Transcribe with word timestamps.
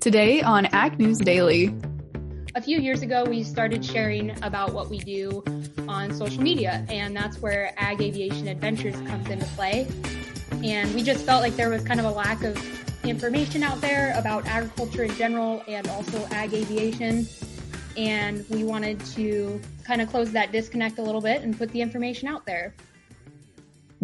Today 0.00 0.40
on 0.40 0.64
Ag 0.72 0.98
News 0.98 1.18
Daily. 1.18 1.74
A 2.54 2.62
few 2.62 2.80
years 2.80 3.02
ago, 3.02 3.22
we 3.28 3.42
started 3.42 3.84
sharing 3.84 4.30
about 4.42 4.72
what 4.72 4.88
we 4.88 4.98
do 4.98 5.44
on 5.86 6.14
social 6.14 6.42
media, 6.42 6.86
and 6.88 7.14
that's 7.14 7.42
where 7.42 7.74
Ag 7.76 8.00
Aviation 8.00 8.48
Adventures 8.48 8.94
comes 9.02 9.28
into 9.28 9.44
play. 9.48 9.86
And 10.64 10.94
we 10.94 11.02
just 11.02 11.26
felt 11.26 11.42
like 11.42 11.54
there 11.54 11.68
was 11.68 11.84
kind 11.84 12.00
of 12.00 12.06
a 12.06 12.10
lack 12.10 12.42
of 12.44 12.56
information 13.04 13.62
out 13.62 13.82
there 13.82 14.18
about 14.18 14.46
agriculture 14.46 15.02
in 15.02 15.14
general 15.16 15.62
and 15.68 15.86
also 15.88 16.26
ag 16.30 16.54
aviation. 16.54 17.28
And 17.94 18.48
we 18.48 18.64
wanted 18.64 19.04
to 19.16 19.60
kind 19.84 20.00
of 20.00 20.08
close 20.08 20.32
that 20.32 20.50
disconnect 20.50 20.98
a 20.98 21.02
little 21.02 21.20
bit 21.20 21.42
and 21.42 21.58
put 21.58 21.68
the 21.72 21.82
information 21.82 22.26
out 22.26 22.46
there. 22.46 22.74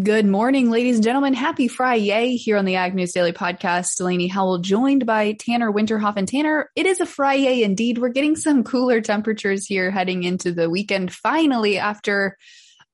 Good 0.03 0.27
morning, 0.27 0.69
ladies 0.69 0.97
and 0.97 1.05
gentlemen. 1.05 1.33
Happy 1.33 1.69
Friday 1.69 2.37
here 2.37 2.59
on 2.59 2.67
the 2.67 2.77
Ag 2.77 2.95
News 2.95 3.13
Daily 3.13 3.33
Podcast. 3.33 3.96
Delaney 3.96 4.27
Howell 4.27 4.59
joined 4.59 5.07
by 5.07 5.33
Tanner 5.33 5.73
Winterhoff. 5.73 6.19
And 6.19 6.29
Tanner, 6.29 6.69
it 6.77 6.85
is 6.85 7.00
a 7.00 7.07
Friday 7.07 7.63
indeed. 7.63 7.96
We're 7.96 8.11
getting 8.11 8.37
some 8.37 8.63
cooler 8.63 9.01
temperatures 9.01 9.64
here 9.64 9.90
heading 9.90 10.23
into 10.23 10.53
the 10.53 10.68
weekend 10.68 11.14
finally 11.14 11.79
after 11.79 12.37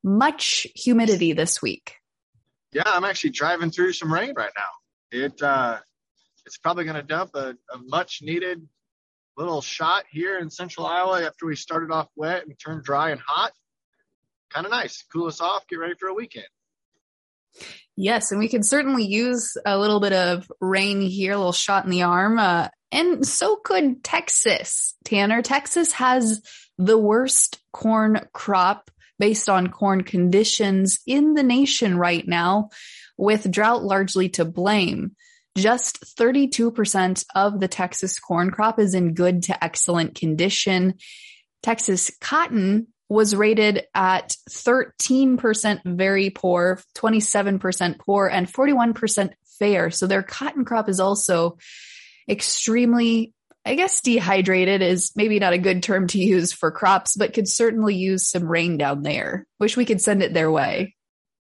much 0.05 0.69
humidity 0.77 1.33
this 1.33 1.61
week. 1.61 1.97
Yeah, 2.71 2.85
I'm 2.87 3.03
actually 3.03 3.31
driving 3.31 3.73
through 3.73 3.95
some 3.95 4.15
rain 4.15 4.35
right 4.37 4.53
now. 4.57 4.71
It 5.11 5.43
uh, 5.43 5.81
it's 6.47 6.59
probably 6.59 6.85
going 6.85 6.95
to 6.95 7.03
dump 7.03 7.33
a, 7.35 7.57
a 7.75 7.79
much 7.79 8.21
needed 8.23 8.65
little 9.37 9.61
shot 9.61 10.05
here 10.09 10.39
in 10.39 10.51
central 10.51 10.87
Iowa 10.87 11.25
after 11.25 11.47
we 11.47 11.57
started 11.57 11.91
off 11.91 12.07
wet 12.15 12.47
and 12.47 12.57
turned 12.61 12.85
dry 12.85 13.11
and 13.11 13.21
hot. 13.21 13.51
Kind 14.51 14.67
of 14.67 14.71
nice. 14.71 15.03
Cool 15.13 15.27
us 15.27 15.41
off, 15.41 15.67
get 15.67 15.81
ready 15.81 15.95
for 15.99 16.07
a 16.07 16.15
weekend. 16.15 16.47
Yes, 17.97 18.31
and 18.31 18.41
we 18.41 18.49
could 18.49 18.65
certainly 18.65 19.05
use 19.05 19.57
a 19.67 19.79
little 19.79 20.01
bit 20.01 20.13
of 20.13 20.51
rain 20.61 21.01
here, 21.01 21.33
a 21.33 21.37
little 21.37 21.53
shot 21.53 21.85
in 21.85 21.91
the 21.91 22.03
arm. 22.03 22.39
Uh, 22.39 22.69
and 22.91 23.27
so 23.27 23.57
could 23.57 24.03
Texas, 24.03 24.95
Tanner. 25.05 25.43
Texas 25.43 25.93
has 25.93 26.43
the 26.79 26.99
worst 26.99 27.61
corn 27.73 28.21
crop 28.33 28.91
based 29.19 29.49
on 29.49 29.69
corn 29.69 30.03
conditions 30.03 30.99
in 31.07 31.35
the 31.35 31.43
nation 31.43 31.97
right 31.97 32.27
now, 32.27 32.71
with 33.17 33.51
drought 33.51 33.85
largely 33.85 34.29
to 34.31 34.45
blame. 34.45 35.15
Just 35.57 36.17
32% 36.19 37.25
of 37.35 37.61
the 37.61 37.69
Texas 37.69 38.19
corn 38.19 38.51
crop 38.51 38.79
is 38.79 38.95
in 38.95 39.15
good 39.15 39.45
to 39.45 39.65
excellent 39.65 40.15
condition. 40.15 40.95
Texas 41.63 42.11
cotton 42.21 42.89
was 43.13 43.35
rated 43.35 43.85
at 43.95 44.37
13% 44.49 45.81
very 45.85 46.31
poor, 46.31 46.81
27% 46.97 47.99
poor, 47.99 48.27
and 48.27 48.51
41% 48.51 49.33
fair. 49.59 49.91
So 49.91 50.07
their 50.07 50.23
cotton 50.23 50.65
crop 50.65 50.89
is 50.89 50.99
also 50.99 51.59
extremely, 52.29 53.35
I 53.67 53.75
guess 53.75 54.01
dehydrated 54.01 54.81
is 54.81 55.13
maybe 55.15 55.39
not 55.39 55.53
a 55.53 55.59
good 55.59 55.83
term 55.83 56.07
to 56.09 56.19
use 56.19 56.53
for 56.53 56.71
crops, 56.71 57.15
but 57.15 57.35
could 57.35 57.49
certainly 57.49 57.95
use 57.95 58.29
some 58.29 58.49
rain 58.49 58.79
down 58.79 59.03
there. 59.03 59.47
Wish 59.61 59.77
we 59.77 59.85
could 59.85 60.01
send 60.01 60.23
it 60.23 60.33
their 60.33 60.51
way. 60.51 60.97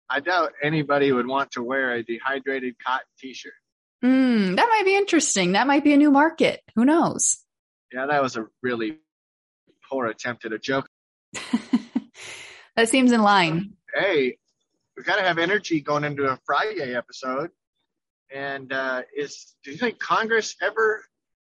I 0.07 0.19
doubt 0.19 0.53
anybody 0.61 1.11
would 1.11 1.27
want 1.27 1.53
to 1.53 1.63
wear 1.63 1.93
a 1.93 2.03
dehydrated 2.03 2.75
cotton 2.85 3.07
t-shirt. 3.19 3.53
Mm, 4.03 4.55
that 4.55 4.69
might 4.69 4.85
be 4.85 4.95
interesting. 4.95 5.53
That 5.53 5.65
might 5.65 5.83
be 5.83 5.93
a 5.93 5.97
new 5.97 6.11
market. 6.11 6.61
Who 6.75 6.85
knows? 6.85 7.37
Yeah, 7.91 8.05
that 8.05 8.21
was 8.21 8.37
a 8.37 8.45
really 8.61 8.99
poor 9.89 10.05
attempt 10.05 10.45
at 10.45 10.53
a 10.53 10.59
joke. 10.59 10.87
that 12.75 12.89
seems 12.89 13.11
in 13.11 13.21
line. 13.21 13.73
Hey, 13.93 14.37
we 14.97 15.03
gotta 15.03 15.23
have 15.23 15.37
energy 15.37 15.81
going 15.81 16.03
into 16.03 16.25
a 16.25 16.39
Friday 16.45 16.95
episode. 16.95 17.49
And 18.33 18.71
uh, 18.73 19.03
is 19.15 19.55
do 19.63 19.71
you 19.71 19.77
think 19.77 19.99
Congress 19.99 20.55
ever 20.61 21.03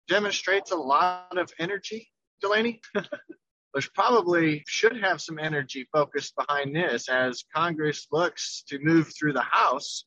demonstrates 0.09 0.71
a 0.71 0.77
lot 0.77 1.39
of 1.39 1.53
energy, 1.59 2.09
Delaney? 2.41 2.81
There's 3.75 3.89
probably 3.89 4.63
should 4.69 5.03
have 5.03 5.21
some 5.21 5.39
energy 5.39 5.89
focused 5.93 6.35
behind 6.37 6.77
this 6.77 7.09
as 7.09 7.45
Congress 7.55 8.07
looks 8.13 8.63
to 8.69 8.79
move 8.81 9.13
through 9.19 9.33
the 9.33 9.43
House 9.43 10.05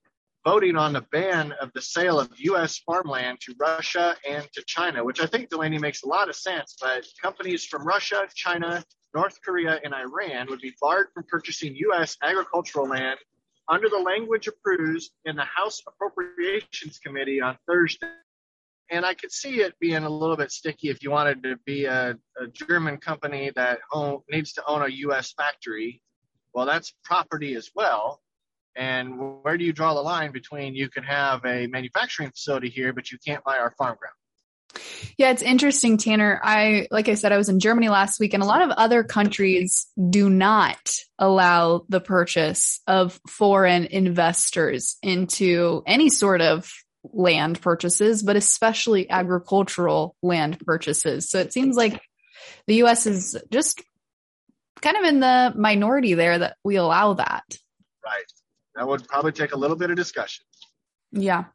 voting 0.48 0.78
on 0.78 0.94
the 0.94 1.06
ban 1.12 1.54
of 1.60 1.70
the 1.74 1.82
sale 1.82 2.22
of 2.22 2.30
U.S. 2.38 2.78
farmland 2.86 3.38
to 3.42 3.54
Russia 3.60 4.16
and 4.26 4.48
to 4.54 4.64
China, 4.66 5.04
which 5.04 5.20
I 5.20 5.26
think 5.26 5.50
Delaney 5.50 5.78
makes 5.78 6.04
a 6.04 6.08
lot 6.08 6.30
of 6.30 6.38
sense. 6.38 6.78
But 6.80 7.06
companies 7.22 7.66
from 7.66 7.86
Russia, 7.86 8.26
China, 8.34 8.82
North 9.18 9.42
Korea, 9.42 9.80
and 9.84 9.96
Iran 9.96 10.46
would 10.48 10.62
be 10.62 10.76
barred 10.80 11.08
from 11.12 11.24
purchasing 11.24 11.76
U.S. 11.76 12.18
agricultural 12.22 12.88
land 12.88 13.18
under 13.68 13.90
the 13.90 13.98
language 13.98 14.48
approved 14.48 15.10
in 15.26 15.36
the 15.36 15.44
House 15.44 15.82
Appropriations 15.88 17.00
Committee 17.00 17.42
on 17.42 17.58
Thursday. 17.68 18.12
And 18.92 19.04
I 19.04 19.16
could 19.16 19.32
see 19.32 19.62
it 19.62 19.74
being 19.80 20.04
a 20.04 20.10
little 20.10 20.38
bit 20.38 20.52
sticky 20.52 20.90
if 20.90 21.02
you 21.02 21.10
wanted 21.10 21.42
to 21.42 21.58
be 21.66 21.86
a, 21.86 22.16
a 22.40 22.48
German 22.54 22.98
company 22.98 23.52
that 23.56 23.80
own, 23.92 24.20
needs 24.30 24.54
to 24.54 24.64
own 24.68 24.84
a 24.84 24.90
U.S. 25.08 25.34
factory. 25.36 26.00
Well, 26.54 26.68
that's 26.68 26.94
property 27.04 27.56
as 27.56 27.72
well. 27.74 28.22
And 28.76 29.42
where 29.42 29.58
do 29.58 29.66
you 29.66 29.74
draw 29.74 29.96
the 29.96 30.02
line 30.02 30.32
between 30.32 30.76
you 30.76 30.90
can 30.90 31.04
have 31.04 31.44
a 31.44 31.66
manufacturing 31.66 32.30
facility 32.30 32.70
here, 32.70 32.94
but 32.94 33.12
you 33.12 33.18
can't 33.26 33.44
buy 33.44 33.58
our 33.58 33.74
farm 33.80 33.98
ground? 34.00 34.14
Yeah, 35.18 35.32
it's 35.32 35.42
interesting, 35.42 35.98
Tanner. 35.98 36.40
I, 36.44 36.88
like 36.92 37.10
I 37.10 37.16
said, 37.16 37.32
I 37.32 37.38
was 37.38 37.50
in 37.50 37.60
Germany 37.60 37.90
last 37.90 38.20
week 38.20 38.34
and 38.34 38.44
a 38.44 38.46
lot 38.46 38.62
of 38.62 38.70
other 38.70 39.04
countries 39.04 39.88
do 40.10 40.30
not 40.30 40.92
allow 41.18 41.86
the 41.90 42.00
purchase 42.00 42.82
of 42.88 43.20
foreign 43.28 43.86
investors 43.86 44.98
into 45.02 45.84
any 45.86 46.10
sort 46.10 46.42
of 46.42 46.72
land 47.04 47.62
purchases, 47.62 48.24
but 48.24 48.36
especially 48.36 49.10
agricultural 49.10 50.16
land 50.22 50.60
purchases. 50.60 51.30
So 51.30 51.40
it 51.40 51.54
seems 51.54 51.76
like 51.76 52.02
the 52.68 52.84
US 52.84 53.08
is 53.08 53.38
just 53.52 53.82
kind 54.82 54.98
of 54.98 55.04
in 55.06 55.20
the 55.20 55.54
minority 55.56 56.14
there 56.14 56.38
that 56.40 56.58
we 56.64 56.76
allow 56.76 57.14
that. 57.14 57.44
Right. 58.06 58.32
That 58.76 58.88
would 58.88 59.08
probably 59.08 59.32
take 59.32 59.54
a 59.54 59.58
little 59.58 59.78
bit 59.78 59.90
of 59.90 59.96
discussion. 59.96 60.46
Yeah 61.12 61.46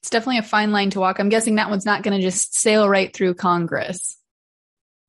it's 0.00 0.10
definitely 0.10 0.38
a 0.38 0.42
fine 0.42 0.72
line 0.72 0.90
to 0.90 1.00
walk. 1.00 1.18
I'm 1.18 1.28
guessing 1.28 1.56
that 1.56 1.70
one's 1.70 1.86
not 1.86 2.02
going 2.02 2.18
to 2.18 2.24
just 2.24 2.58
sail 2.58 2.88
right 2.88 3.14
through 3.14 3.34
Congress. 3.34 4.16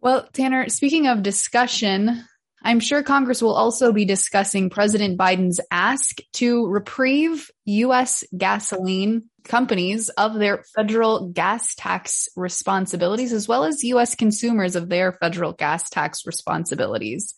Well, 0.02 0.28
Tanner, 0.34 0.68
speaking 0.68 1.08
of 1.08 1.24
discussion, 1.24 2.26
I'm 2.64 2.80
sure 2.80 3.02
Congress 3.02 3.42
will 3.42 3.54
also 3.54 3.92
be 3.92 4.06
discussing 4.06 4.70
President 4.70 5.18
Biden's 5.18 5.62
ask 5.72 6.18
to 6.34 6.68
reprieve 6.68 7.50
U.S. 7.66 8.24
gasoline 8.38 9.30
companies 9.44 10.10
of 10.10 10.36
their 10.36 10.64
federal 10.76 11.30
gas 11.30 11.74
tax 11.76 12.28
responsibilities, 12.36 13.34
as 13.34 13.48
well 13.48 13.64
as 13.64 13.84
U.S. 13.86 14.16
consumers 14.16 14.76
of 14.76 14.90
their 14.90 15.14
federal 15.14 15.54
gas 15.54 15.90
tax 15.90 16.26
responsibilities. 16.26 17.34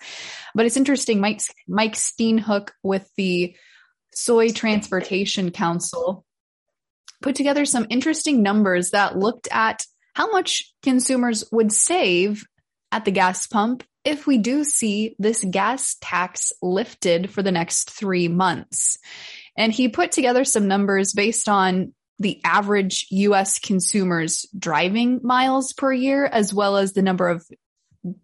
But 0.56 0.66
it's 0.66 0.78
interesting, 0.78 1.22
Mike, 1.22 1.41
Mike 1.68 1.94
Steenhoek 1.94 2.72
with 2.81 3.09
the 3.16 3.56
Soy 4.14 4.52
Transportation 4.52 5.52
Council 5.52 6.25
put 7.23 7.35
together 7.35 7.66
some 7.66 7.88
interesting 7.89 8.44
numbers 8.44 8.91
that 8.91 9.17
looked 9.17 9.47
at 9.51 9.88
how 10.13 10.29
much 10.29 10.72
consumers 10.84 11.44
would 11.51 11.72
save 11.72 12.45
at 12.91 13.06
the 13.06 13.11
gas 13.11 13.47
pump 13.47 13.84
if 14.06 14.28
we 14.28 14.38
do 14.38 14.63
see 14.63 15.16
this 15.17 15.44
gas 15.50 15.95
tax 16.01 16.51
lifted 16.61 17.31
for 17.31 17.41
the 17.41 17.51
next 17.51 17.89
three 17.89 18.28
months. 18.28 19.00
And 19.57 19.72
he 19.72 19.88
put 19.88 20.11
together 20.11 20.44
some 20.44 20.67
numbers 20.67 21.13
based 21.13 21.47
on 21.50 21.94
the 22.19 22.39
average 22.44 23.07
US 23.09 23.57
consumers 23.59 24.45
driving 24.57 25.19
miles 25.23 25.73
per 25.73 25.91
year, 25.91 26.25
as 26.25 26.53
well 26.53 26.78
as 26.78 26.94
the 26.94 27.01
number 27.01 27.28
of 27.28 27.45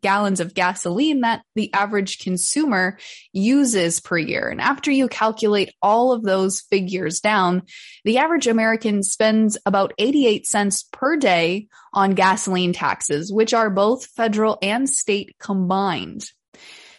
gallons 0.01 0.39
of 0.39 0.53
gasoline 0.53 1.21
that 1.21 1.41
the 1.55 1.73
average 1.73 2.19
consumer 2.19 2.97
uses 3.31 3.99
per 3.99 4.17
year. 4.17 4.49
And 4.49 4.61
after 4.61 4.91
you 4.91 5.07
calculate 5.07 5.73
all 5.81 6.11
of 6.11 6.23
those 6.23 6.61
figures 6.61 7.19
down, 7.19 7.63
the 8.03 8.17
average 8.17 8.47
American 8.47 9.03
spends 9.03 9.57
about 9.65 9.93
88 9.97 10.45
cents 10.45 10.83
per 10.91 11.17
day 11.17 11.67
on 11.93 12.11
gasoline 12.11 12.73
taxes, 12.73 13.31
which 13.31 13.53
are 13.53 13.69
both 13.69 14.05
federal 14.07 14.57
and 14.61 14.89
state 14.89 15.35
combined. 15.39 16.29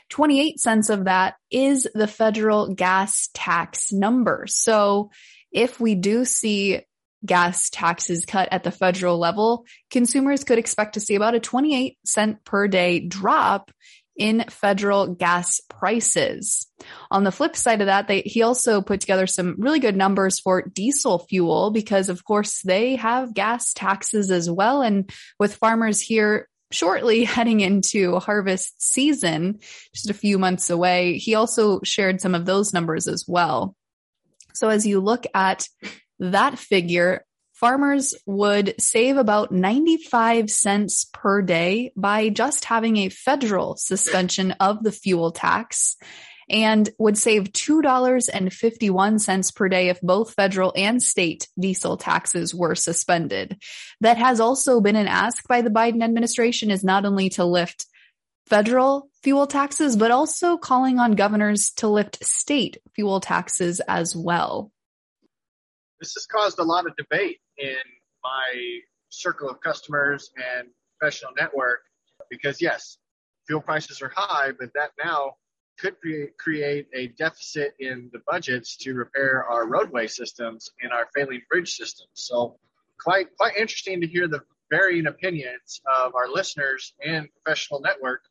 28 0.08 0.58
cents 0.58 0.90
of 0.90 1.04
that 1.04 1.34
is 1.50 1.88
the 1.94 2.08
federal 2.08 2.74
gas 2.74 3.28
tax 3.32 3.92
number. 3.92 4.44
So 4.48 5.10
if 5.52 5.80
we 5.80 5.94
do 5.94 6.24
see 6.24 6.82
gas 7.24 7.70
taxes 7.70 8.24
cut 8.24 8.48
at 8.50 8.64
the 8.64 8.70
federal 8.70 9.18
level, 9.18 9.66
consumers 9.90 10.44
could 10.44 10.58
expect 10.58 10.94
to 10.94 11.00
see 11.00 11.14
about 11.14 11.34
a 11.34 11.40
28 11.40 11.98
cent 12.04 12.44
per 12.44 12.68
day 12.68 13.00
drop 13.00 13.70
in 14.16 14.44
federal 14.50 15.14
gas 15.14 15.62
prices. 15.70 16.66
On 17.10 17.24
the 17.24 17.32
flip 17.32 17.56
side 17.56 17.80
of 17.80 17.86
that, 17.86 18.06
they, 18.06 18.20
he 18.20 18.42
also 18.42 18.82
put 18.82 19.00
together 19.00 19.26
some 19.26 19.56
really 19.58 19.78
good 19.78 19.96
numbers 19.96 20.38
for 20.38 20.62
diesel 20.62 21.20
fuel 21.20 21.70
because 21.70 22.10
of 22.10 22.22
course 22.22 22.60
they 22.62 22.96
have 22.96 23.32
gas 23.32 23.72
taxes 23.72 24.30
as 24.30 24.50
well. 24.50 24.82
And 24.82 25.10
with 25.38 25.56
farmers 25.56 26.00
here 26.00 26.48
shortly 26.70 27.24
heading 27.24 27.60
into 27.60 28.18
harvest 28.18 28.80
season, 28.82 29.60
just 29.94 30.10
a 30.10 30.14
few 30.14 30.38
months 30.38 30.68
away, 30.68 31.16
he 31.16 31.34
also 31.34 31.80
shared 31.82 32.20
some 32.20 32.34
of 32.34 32.44
those 32.44 32.74
numbers 32.74 33.08
as 33.08 33.24
well. 33.26 33.74
So 34.52 34.68
as 34.68 34.86
you 34.86 35.00
look 35.00 35.24
at 35.32 35.66
that 36.20 36.58
figure 36.58 37.26
farmers 37.54 38.14
would 38.24 38.74
save 38.80 39.18
about 39.18 39.52
95 39.52 40.50
cents 40.50 41.04
per 41.12 41.42
day 41.42 41.92
by 41.94 42.30
just 42.30 42.64
having 42.64 42.96
a 42.96 43.10
federal 43.10 43.76
suspension 43.76 44.52
of 44.52 44.82
the 44.82 44.92
fuel 44.92 45.30
tax 45.30 45.96
and 46.48 46.88
would 46.98 47.18
save 47.18 47.52
$2.51 47.52 49.54
per 49.54 49.68
day 49.68 49.88
if 49.88 50.00
both 50.00 50.34
federal 50.34 50.72
and 50.74 51.02
state 51.02 51.48
diesel 51.58 51.96
taxes 51.96 52.54
were 52.54 52.74
suspended. 52.74 53.60
That 54.00 54.16
has 54.16 54.40
also 54.40 54.80
been 54.80 54.96
an 54.96 55.06
ask 55.06 55.46
by 55.46 55.62
the 55.62 55.70
Biden 55.70 56.02
administration 56.02 56.70
is 56.70 56.82
not 56.82 57.04
only 57.04 57.28
to 57.30 57.44
lift 57.44 57.86
federal 58.46 59.08
fuel 59.22 59.46
taxes, 59.46 59.96
but 59.96 60.10
also 60.10 60.56
calling 60.56 60.98
on 60.98 61.12
governors 61.12 61.70
to 61.76 61.88
lift 61.88 62.24
state 62.24 62.78
fuel 62.94 63.20
taxes 63.20 63.80
as 63.86 64.16
well. 64.16 64.72
This 66.00 66.14
has 66.14 66.26
caused 66.26 66.58
a 66.58 66.64
lot 66.64 66.86
of 66.86 66.96
debate 66.96 67.40
in 67.58 67.76
my 68.24 68.80
circle 69.10 69.50
of 69.50 69.60
customers 69.60 70.30
and 70.36 70.68
professional 70.98 71.32
network 71.38 71.80
because, 72.30 72.62
yes, 72.62 72.96
fuel 73.46 73.60
prices 73.60 74.00
are 74.00 74.12
high, 74.14 74.52
but 74.58 74.70
that 74.74 74.92
now 75.02 75.34
could 75.78 75.96
create 76.38 76.86
a 76.94 77.08
deficit 77.08 77.74
in 77.78 78.08
the 78.14 78.20
budgets 78.26 78.76
to 78.78 78.94
repair 78.94 79.44
our 79.44 79.66
roadway 79.66 80.06
systems 80.06 80.70
and 80.80 80.90
our 80.90 81.06
failing 81.14 81.42
bridge 81.50 81.76
systems. 81.76 82.10
So, 82.14 82.56
quite 82.98 83.34
quite 83.36 83.56
interesting 83.56 84.00
to 84.00 84.06
hear 84.06 84.26
the 84.26 84.40
varying 84.70 85.06
opinions 85.06 85.80
of 86.00 86.14
our 86.14 86.28
listeners 86.28 86.94
and 87.04 87.28
professional 87.42 87.80
network 87.80 88.22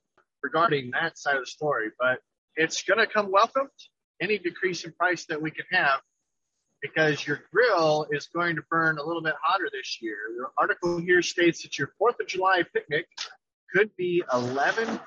regarding 0.41 0.91
that 0.91 1.17
side 1.17 1.35
of 1.35 1.43
the 1.43 1.51
story. 1.51 1.89
But 1.99 2.19
it's 2.55 2.81
going 2.83 2.99
to 2.99 3.07
come 3.07 3.31
welcomed 3.31 3.69
any 4.21 4.39
decrease 4.39 4.85
in 4.85 4.91
price 4.93 5.25
that 5.25 5.41
we 5.41 5.51
can 5.51 5.65
have 5.71 6.01
because 6.81 7.25
your 7.25 7.41
grill 7.51 8.07
is 8.11 8.27
going 8.33 8.55
to 8.55 8.61
burn 8.69 8.97
a 8.97 9.03
little 9.03 9.21
bit 9.21 9.35
hotter 9.41 9.69
this 9.71 10.01
year. 10.01 10.17
The 10.37 10.47
article 10.57 10.99
here 10.99 11.21
states 11.21 11.63
that 11.63 11.77
your 11.77 11.91
4th 12.01 12.19
of 12.21 12.27
July 12.27 12.63
picnic 12.73 13.07
could 13.73 13.89
be 13.97 14.23
11% 14.31 14.99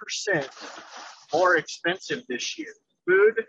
more 1.33 1.57
expensive 1.57 2.25
this 2.29 2.59
year. 2.59 2.73
Food 3.07 3.45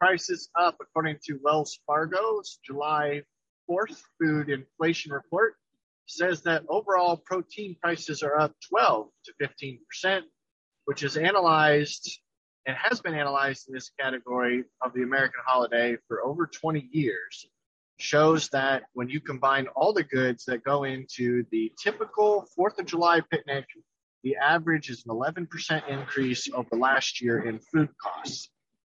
prices 0.00 0.50
up 0.58 0.76
according 0.80 1.16
to 1.24 1.38
Wells 1.42 1.78
Fargo's 1.86 2.58
July 2.64 3.22
4th 3.70 4.02
food 4.20 4.50
inflation 4.50 5.12
report 5.12 5.54
says 6.06 6.42
that 6.42 6.64
overall 6.68 7.16
protein 7.16 7.76
prices 7.80 8.22
are 8.22 8.38
up 8.38 8.52
12 8.68 9.08
to 9.24 9.32
15 9.38 9.78
percent, 9.88 10.24
which 10.84 11.02
is 11.02 11.16
analyzed 11.16 12.18
and 12.66 12.76
has 12.76 13.00
been 13.00 13.14
analyzed 13.14 13.68
in 13.68 13.74
this 13.74 13.90
category 13.98 14.64
of 14.82 14.92
the 14.94 15.02
American 15.02 15.40
holiday 15.44 15.96
for 16.06 16.24
over 16.24 16.46
20 16.46 16.88
years, 16.92 17.46
shows 18.02 18.48
that 18.50 18.82
when 18.94 19.08
you 19.08 19.20
combine 19.20 19.66
all 19.76 19.92
the 19.92 20.02
goods 20.02 20.44
that 20.46 20.64
go 20.64 20.84
into 20.84 21.44
the 21.50 21.72
typical 21.82 22.46
4th 22.58 22.78
of 22.78 22.86
July 22.86 23.20
picnic, 23.30 23.64
the 24.24 24.36
average 24.36 24.90
is 24.90 25.04
an 25.06 25.14
11% 25.14 25.88
increase 25.88 26.48
over 26.52 26.76
last 26.76 27.20
year 27.20 27.48
in 27.48 27.58
food 27.58 27.88
costs. 28.00 28.50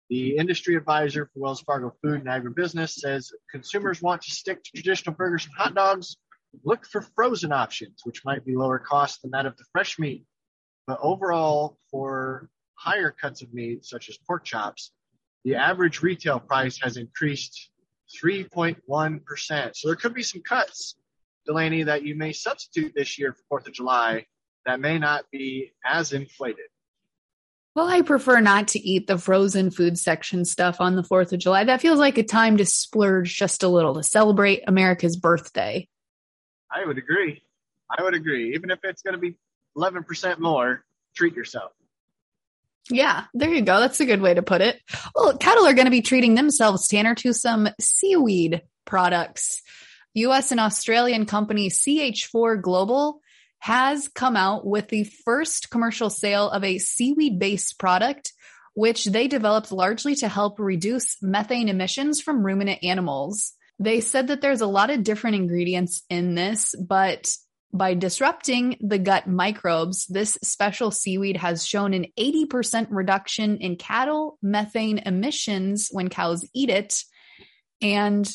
The 0.08 0.36
industry 0.36 0.74
advisor 0.74 1.26
for 1.26 1.40
Wells 1.40 1.60
Fargo 1.60 1.92
Food 2.02 2.24
and 2.24 2.28
Agribusiness 2.28 2.94
says 2.94 3.32
consumers 3.50 4.02
want 4.02 4.22
to 4.22 4.30
stick 4.30 4.62
to 4.64 4.70
traditional 4.72 5.14
burgers 5.14 5.44
and 5.46 5.54
hot 5.56 5.74
dogs. 5.74 6.16
Look 6.64 6.84
for 6.84 7.02
frozen 7.14 7.52
options, 7.52 8.00
which 8.04 8.24
might 8.24 8.44
be 8.44 8.56
lower 8.56 8.80
cost 8.80 9.22
than 9.22 9.30
that 9.32 9.46
of 9.46 9.56
the 9.56 9.64
fresh 9.72 10.00
meat. 10.00 10.24
But 10.86 10.98
overall, 11.00 11.78
for 11.92 12.48
higher 12.74 13.12
cuts 13.12 13.42
of 13.42 13.54
meat, 13.54 13.84
such 13.84 14.08
as 14.08 14.18
pork 14.26 14.44
chops, 14.44 14.90
the 15.44 15.54
average 15.54 16.02
retail 16.02 16.40
price 16.40 16.80
has 16.82 16.96
increased 16.96 17.69
3.1%. 18.22 19.76
So 19.76 19.88
there 19.88 19.96
could 19.96 20.14
be 20.14 20.22
some 20.22 20.42
cuts, 20.42 20.96
Delaney, 21.46 21.84
that 21.84 22.04
you 22.04 22.14
may 22.14 22.32
substitute 22.32 22.92
this 22.94 23.18
year 23.18 23.34
for 23.48 23.60
4th 23.60 23.68
of 23.68 23.72
July 23.72 24.26
that 24.66 24.80
may 24.80 24.98
not 24.98 25.24
be 25.30 25.72
as 25.84 26.12
inflated. 26.12 26.66
Well, 27.74 27.88
I 27.88 28.02
prefer 28.02 28.40
not 28.40 28.68
to 28.68 28.80
eat 28.80 29.06
the 29.06 29.16
frozen 29.16 29.70
food 29.70 29.96
section 29.96 30.44
stuff 30.44 30.80
on 30.80 30.96
the 30.96 31.02
4th 31.02 31.32
of 31.32 31.38
July. 31.38 31.64
That 31.64 31.80
feels 31.80 31.98
like 31.98 32.18
a 32.18 32.24
time 32.24 32.56
to 32.56 32.66
splurge 32.66 33.36
just 33.36 33.62
a 33.62 33.68
little 33.68 33.94
to 33.94 34.02
celebrate 34.02 34.64
America's 34.66 35.16
birthday. 35.16 35.88
I 36.70 36.84
would 36.84 36.98
agree. 36.98 37.42
I 37.96 38.02
would 38.02 38.14
agree. 38.14 38.54
Even 38.54 38.70
if 38.70 38.80
it's 38.82 39.02
going 39.02 39.14
to 39.14 39.20
be 39.20 39.36
11% 39.76 40.38
more, 40.40 40.84
treat 41.16 41.34
yourself. 41.34 41.72
Yeah, 42.88 43.24
there 43.34 43.52
you 43.52 43.62
go. 43.62 43.78
That's 43.80 44.00
a 44.00 44.06
good 44.06 44.20
way 44.20 44.34
to 44.34 44.42
put 44.42 44.62
it. 44.62 44.80
Well, 45.14 45.36
cattle 45.36 45.66
are 45.66 45.74
going 45.74 45.86
to 45.86 45.90
be 45.90 46.02
treating 46.02 46.34
themselves, 46.34 46.88
Tanner, 46.88 47.14
to 47.16 47.32
some 47.32 47.68
seaweed 47.78 48.62
products. 48.84 49.62
US 50.14 50.50
and 50.50 50.60
Australian 50.60 51.26
company 51.26 51.68
CH4 51.68 52.60
Global 52.60 53.20
has 53.60 54.08
come 54.08 54.36
out 54.36 54.66
with 54.66 54.88
the 54.88 55.04
first 55.04 55.70
commercial 55.70 56.10
sale 56.10 56.50
of 56.50 56.64
a 56.64 56.78
seaweed 56.78 57.38
based 57.38 57.78
product, 57.78 58.32
which 58.74 59.04
they 59.04 59.28
developed 59.28 59.70
largely 59.70 60.14
to 60.16 60.28
help 60.28 60.58
reduce 60.58 61.22
methane 61.22 61.68
emissions 61.68 62.20
from 62.20 62.44
ruminant 62.44 62.82
animals. 62.82 63.52
They 63.78 64.00
said 64.00 64.28
that 64.28 64.40
there's 64.40 64.62
a 64.62 64.66
lot 64.66 64.90
of 64.90 65.04
different 65.04 65.36
ingredients 65.36 66.02
in 66.10 66.34
this, 66.34 66.74
but 66.74 67.30
by 67.72 67.94
disrupting 67.94 68.76
the 68.80 68.98
gut 68.98 69.26
microbes, 69.26 70.06
this 70.06 70.36
special 70.42 70.90
seaweed 70.90 71.36
has 71.36 71.66
shown 71.66 71.94
an 71.94 72.06
80% 72.18 72.88
reduction 72.90 73.58
in 73.58 73.76
cattle 73.76 74.38
methane 74.42 74.98
emissions 74.98 75.88
when 75.92 76.08
cows 76.08 76.48
eat 76.52 76.68
it. 76.68 77.02
And 77.80 78.30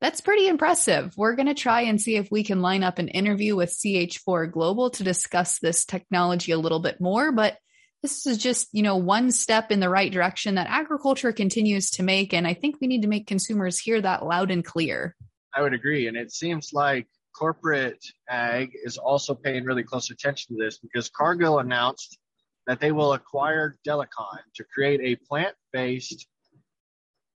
that's 0.00 0.20
pretty 0.20 0.46
impressive. 0.46 1.14
We're 1.16 1.34
going 1.34 1.48
to 1.48 1.54
try 1.54 1.82
and 1.82 2.00
see 2.00 2.16
if 2.16 2.30
we 2.30 2.44
can 2.44 2.62
line 2.62 2.84
up 2.84 2.98
an 2.98 3.08
interview 3.08 3.56
with 3.56 3.70
CH4 3.70 4.52
Global 4.52 4.90
to 4.90 5.02
discuss 5.02 5.58
this 5.58 5.84
technology 5.84 6.52
a 6.52 6.58
little 6.58 6.80
bit 6.80 7.00
more, 7.00 7.32
but 7.32 7.58
this 8.02 8.26
is 8.26 8.38
just, 8.38 8.68
you 8.72 8.82
know, 8.82 8.96
one 8.96 9.32
step 9.32 9.72
in 9.72 9.80
the 9.80 9.88
right 9.88 10.12
direction 10.12 10.54
that 10.54 10.68
agriculture 10.70 11.32
continues 11.32 11.90
to 11.92 12.04
make 12.04 12.32
and 12.32 12.46
I 12.46 12.54
think 12.54 12.76
we 12.80 12.86
need 12.86 13.02
to 13.02 13.08
make 13.08 13.26
consumers 13.26 13.76
hear 13.76 14.00
that 14.00 14.24
loud 14.24 14.52
and 14.52 14.64
clear. 14.64 15.16
I 15.52 15.62
would 15.62 15.74
agree 15.74 16.06
and 16.06 16.16
it 16.16 16.30
seems 16.30 16.72
like 16.72 17.08
corporate 17.38 18.04
ag 18.28 18.72
is 18.84 18.98
also 18.98 19.34
paying 19.34 19.64
really 19.64 19.84
close 19.84 20.10
attention 20.10 20.56
to 20.56 20.62
this 20.62 20.78
because 20.78 21.08
Cargill 21.08 21.60
announced 21.60 22.18
that 22.66 22.80
they 22.80 22.90
will 22.90 23.12
acquire 23.12 23.76
Delacon 23.86 24.40
to 24.56 24.64
create 24.64 25.00
a 25.00 25.16
plant-based 25.26 26.26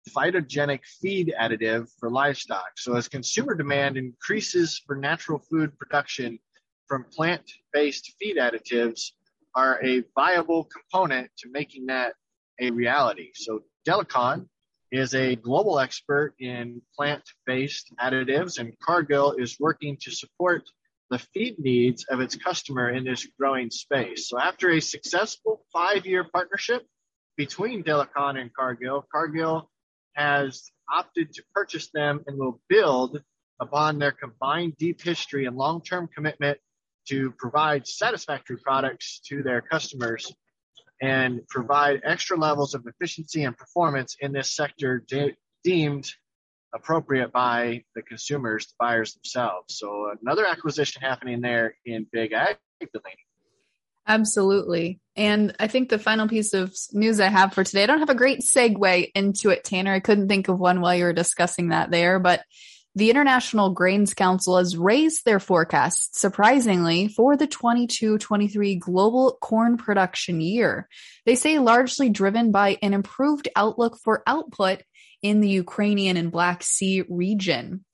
phytogenic 0.09 0.81
feed 1.01 1.35
additive 1.39 1.89
for 1.99 2.11
livestock. 2.11 2.71
So, 2.77 2.95
as 2.95 3.09
consumer 3.09 3.55
demand 3.55 3.97
increases 3.97 4.81
for 4.87 4.97
natural 4.97 5.41
food 5.51 5.77
production 5.79 6.39
from 6.87 7.05
plant 7.05 7.43
based 7.73 8.15
feed 8.21 8.37
additives, 8.37 9.13
are 9.55 9.85
a 9.85 10.05
viable 10.15 10.65
component 10.65 11.29
to 11.39 11.49
making 11.51 11.87
that 11.87 12.15
a 12.61 12.71
reality. 12.71 13.31
So, 13.35 13.65
Delacon 13.87 14.47
is 14.91 15.15
a 15.15 15.37
global 15.37 15.79
expert 15.79 16.35
in 16.39 16.81
plant 16.97 17.23
based 17.47 17.93
additives, 18.01 18.59
and 18.59 18.73
Cargill 18.81 19.33
is 19.33 19.57
working 19.61 19.97
to 20.03 20.11
support 20.11 20.63
the 21.11 21.19
feed 21.19 21.59
needs 21.59 22.05
of 22.11 22.21
its 22.21 22.37
customer 22.37 22.91
in 22.91 23.05
this 23.05 23.27
growing 23.39 23.71
space. 23.71 24.29
So, 24.29 24.39
after 24.39 24.71
a 24.71 24.81
successful 24.81 25.65
five 25.73 26.07
year 26.07 26.25
partnership 26.25 26.87
between 27.37 27.83
Delacon 27.83 28.41
and 28.41 28.53
Cargill, 28.53 29.07
Cargill 29.11 29.71
has 30.15 30.71
opted 30.93 31.33
to 31.35 31.43
purchase 31.55 31.91
them 31.93 32.23
and 32.27 32.39
will 32.39 32.61
build 32.69 33.23
upon 33.61 33.99
their 33.99 34.13
combined 34.13 34.77
deep 34.77 35.03
history 35.03 35.47
and 35.47 35.57
long 35.57 35.83
term 35.83 36.09
commitment 36.15 36.59
to 37.09 37.33
provide 37.39 37.87
satisfactory 37.87 38.59
products 38.59 39.21
to 39.27 39.43
their 39.43 39.61
customers 39.63 40.33
and 41.01 41.47
provide 41.49 42.01
extra 42.05 42.37
levels 42.37 42.75
of 42.75 42.87
efficiency 42.87 43.45
and 43.45 43.57
performance 43.57 44.17
in 44.21 44.33
this 44.33 44.55
sector 44.55 45.05
de- 45.07 45.37
deemed 45.65 46.11
appropriate 46.75 47.33
by 47.33 47.83
the 47.95 48.03
consumers, 48.03 48.67
the 48.67 48.75
buyers 48.79 49.15
themselves. 49.15 49.79
So 49.79 50.13
another 50.21 50.47
acquisition 50.47 51.03
happening 51.03 51.41
there 51.41 51.77
in 51.85 52.07
Big 52.13 52.33
Ag. 52.33 52.57
Absolutely. 54.07 55.01
And 55.17 55.55
I 55.61 55.67
think 55.67 55.89
the 55.89 55.99
final 55.99 56.29
piece 56.29 56.55
of 56.55 56.75
news 56.93 57.21
I 57.21 57.27
have 57.27 57.53
for 57.53 57.63
today, 57.63 57.83
I 57.83 57.87
don't 57.87 57.99
have 57.99 58.09
a 58.09 58.15
great 58.15 58.41
segue 58.41 59.11
into 59.15 59.51
it, 59.51 59.65
Tanner. 59.65 59.93
I 59.93 60.01
couldn't 60.01 60.29
think 60.29 60.49
of 60.49 60.59
one 60.59 60.81
while 60.81 60.95
you 60.95 61.05
were 61.05 61.13
discussing 61.13 61.69
that 61.69 61.91
there, 61.91 62.19
but 62.19 62.43
the 62.99 63.11
International 63.11 63.71
Grains 63.71 64.13
Council 64.13 64.59
has 64.59 64.77
raised 64.77 65.25
their 65.25 65.39
forecasts, 65.39 66.19
surprisingly, 66.19 67.07
for 67.07 67.37
the 67.37 67.47
22 67.47 68.19
23 68.19 68.75
global 68.75 69.39
corn 69.41 69.77
production 69.77 70.41
year. 70.41 70.89
They 71.25 71.37
say 71.37 71.61
largely 71.61 72.09
driven 72.09 72.51
by 72.51 72.77
an 72.83 72.95
improved 72.95 73.47
outlook 73.55 73.99
for 74.03 74.25
output 74.27 74.83
in 75.23 75.41
the 75.41 75.49
Ukrainian 75.49 76.17
and 76.17 76.33
Black 76.33 76.65
Sea 76.65 77.05
region, 77.09 77.85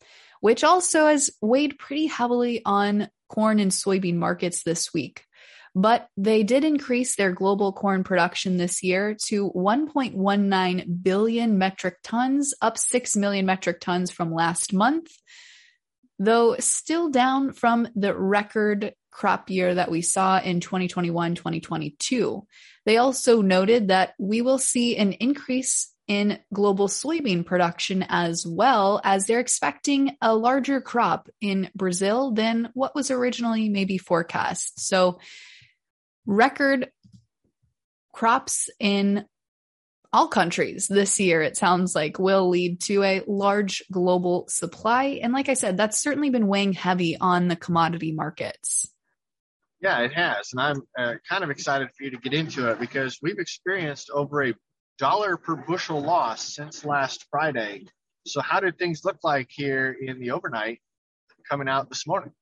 which 0.41 0.65
also 0.65 1.07
has 1.07 1.31
weighed 1.43 1.79
pretty 1.79 2.07
heavily 2.07 2.63
on 2.65 3.11
corn 3.29 3.61
and 3.61 3.73
soybean 3.73 4.17
markets 4.17 4.63
this 4.63 4.95
week 4.95 5.27
but 5.75 6.09
they 6.17 6.43
did 6.45 6.65
increase 6.65 7.17
their 7.17 7.33
global 7.33 7.73
corn 7.73 8.05
production 8.05 8.57
this 8.57 8.83
year 8.83 9.17
to 9.27 9.51
1.19 9.51 11.03
billion 11.03 11.59
metric 11.59 11.97
tons, 12.03 12.55
up 12.63 12.79
6 12.79 13.17
million 13.17 13.45
metric 13.47 13.81
tons 13.81 14.11
from 14.11 14.33
last 14.33 14.73
month. 14.73 15.11
though 16.21 16.55
still 16.61 17.11
down 17.11 17.53
from 17.53 17.89
the 17.97 18.15
record 18.15 18.95
crop 19.11 19.51
year 19.51 19.75
that 19.75 19.91
we 19.91 20.01
saw 20.01 20.39
in 20.39 20.61
2021 20.61 21.35
2022. 21.35 22.47
They 22.87 22.99
also 22.99 23.43
noted 23.43 23.89
that 23.89 24.15
we 24.19 24.43
will 24.43 24.59
see 24.59 24.97
an 24.97 25.13
increase 25.15 25.93
in 26.07 26.39
global 26.53 26.89
soybean 26.89 27.47
production 27.47 28.05
as 28.09 28.47
well 28.47 29.01
as 29.03 29.27
they're 29.27 29.41
expecting 29.41 30.17
a 30.21 30.37
larger 30.37 30.81
crop 30.81 31.29
in 31.41 31.71
Brazil 31.75 32.33
than 32.33 32.69
what 32.75 32.95
was 32.95 33.11
originally 33.11 33.69
maybe 33.69 33.97
forecast. 33.97 34.79
So, 34.81 35.19
record 36.27 36.91
crops 38.13 38.71
in 38.79 39.27
all 40.13 40.29
countries 40.29 40.87
this 40.87 41.19
year, 41.19 41.43
it 41.43 41.57
sounds 41.57 41.95
like, 41.95 42.21
will 42.21 42.49
lead 42.49 42.81
to 42.83 43.03
a 43.03 43.23
large 43.27 43.83
global 43.91 44.47
supply. 44.49 45.19
And 45.23 45.33
like 45.33 45.49
I 45.49 45.55
said, 45.55 45.77
that's 45.77 46.01
certainly 46.01 46.31
been 46.31 46.47
weighing 46.47 46.73
heavy 46.73 47.17
on 47.19 47.49
the 47.49 47.57
commodity 47.57 48.13
markets. 48.13 48.89
Yeah, 49.81 50.01
it 50.01 50.13
has. 50.15 50.51
And 50.53 50.61
I'm 50.61 50.83
uh, 50.97 51.15
kind 51.29 51.43
of 51.43 51.51
excited 51.51 51.89
for 51.97 52.05
you 52.05 52.13
to 52.13 52.17
get 52.17 52.33
into 52.33 52.71
it 52.71 52.79
because 52.79 53.19
we've 53.21 53.41
experienced 53.41 54.09
over 54.11 54.45
a 54.45 54.55
dollar 54.99 55.37
per 55.37 55.57
bushel 55.57 56.01
loss 56.01 56.55
since 56.55 56.85
last 56.85 57.27
Friday. 57.31 57.87
So, 58.27 58.41
how 58.41 58.61
did 58.61 58.79
things 58.79 59.05
look 59.05 59.19
like 59.23 59.49
here 59.51 59.95
in 60.01 60.21
the 60.21 60.31
overnight 60.31 60.81
coming 61.51 61.69
out 61.69 61.89
this 61.89 62.07
morning? 62.07 62.33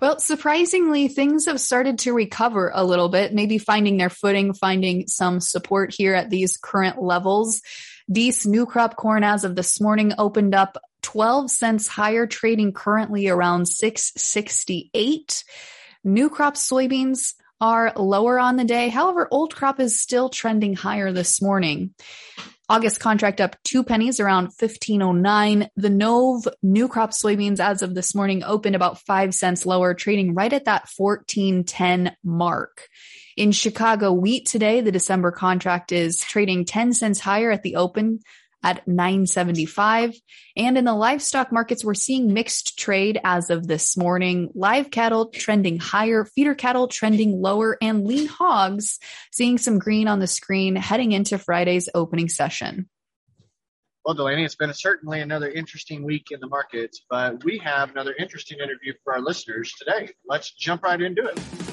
Well, 0.00 0.18
surprisingly, 0.18 1.08
things 1.08 1.46
have 1.46 1.60
started 1.60 2.00
to 2.00 2.12
recover 2.12 2.70
a 2.74 2.84
little 2.84 3.08
bit, 3.08 3.34
maybe 3.34 3.58
finding 3.58 3.96
their 3.98 4.10
footing, 4.10 4.54
finding 4.54 5.06
some 5.06 5.40
support 5.40 5.92
here 5.92 6.14
at 6.14 6.30
these 6.30 6.56
current 6.56 7.02
levels. 7.02 7.60
These 8.08 8.46
new 8.46 8.66
crop 8.66 8.96
corn 8.96 9.22
as 9.22 9.44
of 9.44 9.54
this 9.54 9.80
morning 9.80 10.12
opened 10.18 10.54
up 10.54 10.78
12 11.02 11.50
cents 11.50 11.86
higher, 11.86 12.26
trading 12.26 12.72
currently 12.72 13.28
around 13.28 13.66
668. 13.68 15.44
New 16.02 16.30
crop 16.30 16.54
soybeans 16.54 17.34
are 17.60 17.92
lower 17.94 18.38
on 18.38 18.56
the 18.56 18.64
day. 18.64 18.88
However, 18.88 19.28
old 19.30 19.54
crop 19.54 19.80
is 19.80 20.00
still 20.00 20.30
trending 20.30 20.74
higher 20.74 21.12
this 21.12 21.42
morning. 21.42 21.94
August 22.70 23.00
contract 23.00 23.40
up 23.40 23.56
two 23.64 23.82
pennies 23.82 24.20
around 24.20 24.44
1509. 24.44 25.68
The 25.74 25.88
Nove 25.88 26.46
new 26.62 26.86
crop 26.86 27.10
soybeans 27.10 27.58
as 27.58 27.82
of 27.82 27.96
this 27.96 28.14
morning 28.14 28.44
opened 28.44 28.76
about 28.76 29.00
five 29.00 29.34
cents 29.34 29.66
lower, 29.66 29.92
trading 29.92 30.34
right 30.34 30.52
at 30.52 30.66
that 30.66 30.88
1410 30.96 32.16
mark. 32.22 32.86
In 33.36 33.50
Chicago 33.50 34.12
wheat 34.12 34.46
today, 34.46 34.82
the 34.82 34.92
December 34.92 35.32
contract 35.32 35.90
is 35.90 36.20
trading 36.20 36.64
10 36.64 36.92
cents 36.92 37.18
higher 37.18 37.50
at 37.50 37.64
the 37.64 37.74
open 37.74 38.20
at 38.62 38.86
975. 38.86 40.14
And 40.56 40.78
in 40.78 40.84
the 40.84 40.94
livestock 40.94 41.52
markets, 41.52 41.84
we're 41.84 41.94
seeing 41.94 42.32
mixed 42.32 42.78
trade 42.78 43.20
as 43.24 43.50
of 43.50 43.66
this 43.66 43.96
morning. 43.96 44.50
Live 44.54 44.90
cattle 44.90 45.26
trending 45.30 45.78
higher, 45.78 46.24
feeder 46.24 46.54
cattle 46.54 46.88
trending 46.88 47.40
lower, 47.40 47.78
and 47.80 48.06
lean 48.06 48.26
hogs 48.26 48.98
seeing 49.32 49.58
some 49.58 49.78
green 49.78 50.08
on 50.08 50.20
the 50.20 50.26
screen 50.26 50.76
heading 50.76 51.12
into 51.12 51.38
Friday's 51.38 51.88
opening 51.94 52.28
session. 52.28 52.88
Well, 54.04 54.14
Delaney, 54.14 54.44
it's 54.44 54.56
been 54.56 54.72
certainly 54.72 55.20
another 55.20 55.50
interesting 55.50 56.02
week 56.04 56.28
in 56.30 56.40
the 56.40 56.48
markets, 56.48 57.04
but 57.10 57.44
we 57.44 57.58
have 57.58 57.90
another 57.90 58.14
interesting 58.18 58.58
interview 58.58 58.94
for 59.04 59.12
our 59.14 59.20
listeners 59.20 59.72
today. 59.78 60.10
Let's 60.26 60.52
jump 60.52 60.82
right 60.82 61.00
into 61.00 61.26
it. 61.26 61.69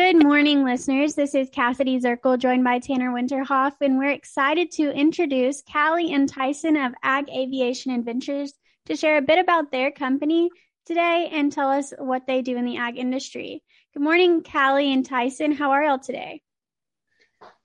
Good 0.00 0.22
morning, 0.22 0.64
listeners. 0.64 1.16
This 1.16 1.34
is 1.34 1.50
Cassidy 1.50 1.98
Zirkle, 1.98 2.38
joined 2.38 2.62
by 2.62 2.78
Tanner 2.78 3.10
Winterhoff, 3.10 3.72
and 3.80 3.98
we're 3.98 4.10
excited 4.10 4.70
to 4.74 4.92
introduce 4.92 5.64
Callie 5.72 6.12
and 6.12 6.28
Tyson 6.28 6.76
of 6.76 6.94
Ag 7.02 7.28
Aviation 7.28 7.90
Adventures 7.90 8.54
to 8.86 8.94
share 8.94 9.18
a 9.18 9.22
bit 9.22 9.40
about 9.40 9.72
their 9.72 9.90
company 9.90 10.50
today 10.86 11.28
and 11.32 11.50
tell 11.50 11.68
us 11.68 11.92
what 11.98 12.28
they 12.28 12.42
do 12.42 12.56
in 12.56 12.64
the 12.64 12.76
ag 12.76 12.96
industry. 12.96 13.64
Good 13.92 14.04
morning, 14.04 14.44
Callie 14.44 14.92
and 14.92 15.04
Tyson. 15.04 15.50
How 15.50 15.72
are 15.72 15.82
y'all 15.82 15.98
today? 15.98 16.42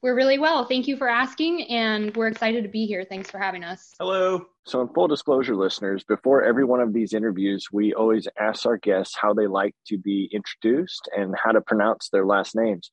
We're 0.01 0.15
really 0.15 0.38
well. 0.38 0.65
Thank 0.65 0.88
you 0.89 0.98
for 0.98 1.08
asking, 1.08 1.63
and 1.70 2.15
we're 2.18 2.27
excited 2.27 2.63
to 2.63 2.70
be 2.70 2.86
here. 2.86 3.06
Thanks 3.08 3.32
for 3.32 3.38
having 3.38 3.63
us. 3.63 3.94
Hello. 4.00 4.46
So, 4.65 4.82
in 4.82 4.89
full 4.89 5.08
disclosure, 5.08 5.56
listeners, 5.56 6.03
before 6.03 6.44
every 6.44 6.65
one 6.65 6.82
of 6.82 6.92
these 6.94 7.13
interviews, 7.13 7.68
we 7.72 7.94
always 7.94 8.27
ask 8.38 8.65
our 8.65 8.77
guests 8.77 9.15
how 9.20 9.34
they 9.34 9.48
like 9.48 9.74
to 9.88 9.98
be 9.98 10.30
introduced 10.34 11.10
and 11.15 11.34
how 11.42 11.53
to 11.53 11.62
pronounce 11.62 12.10
their 12.10 12.25
last 12.25 12.53
names. 12.53 12.92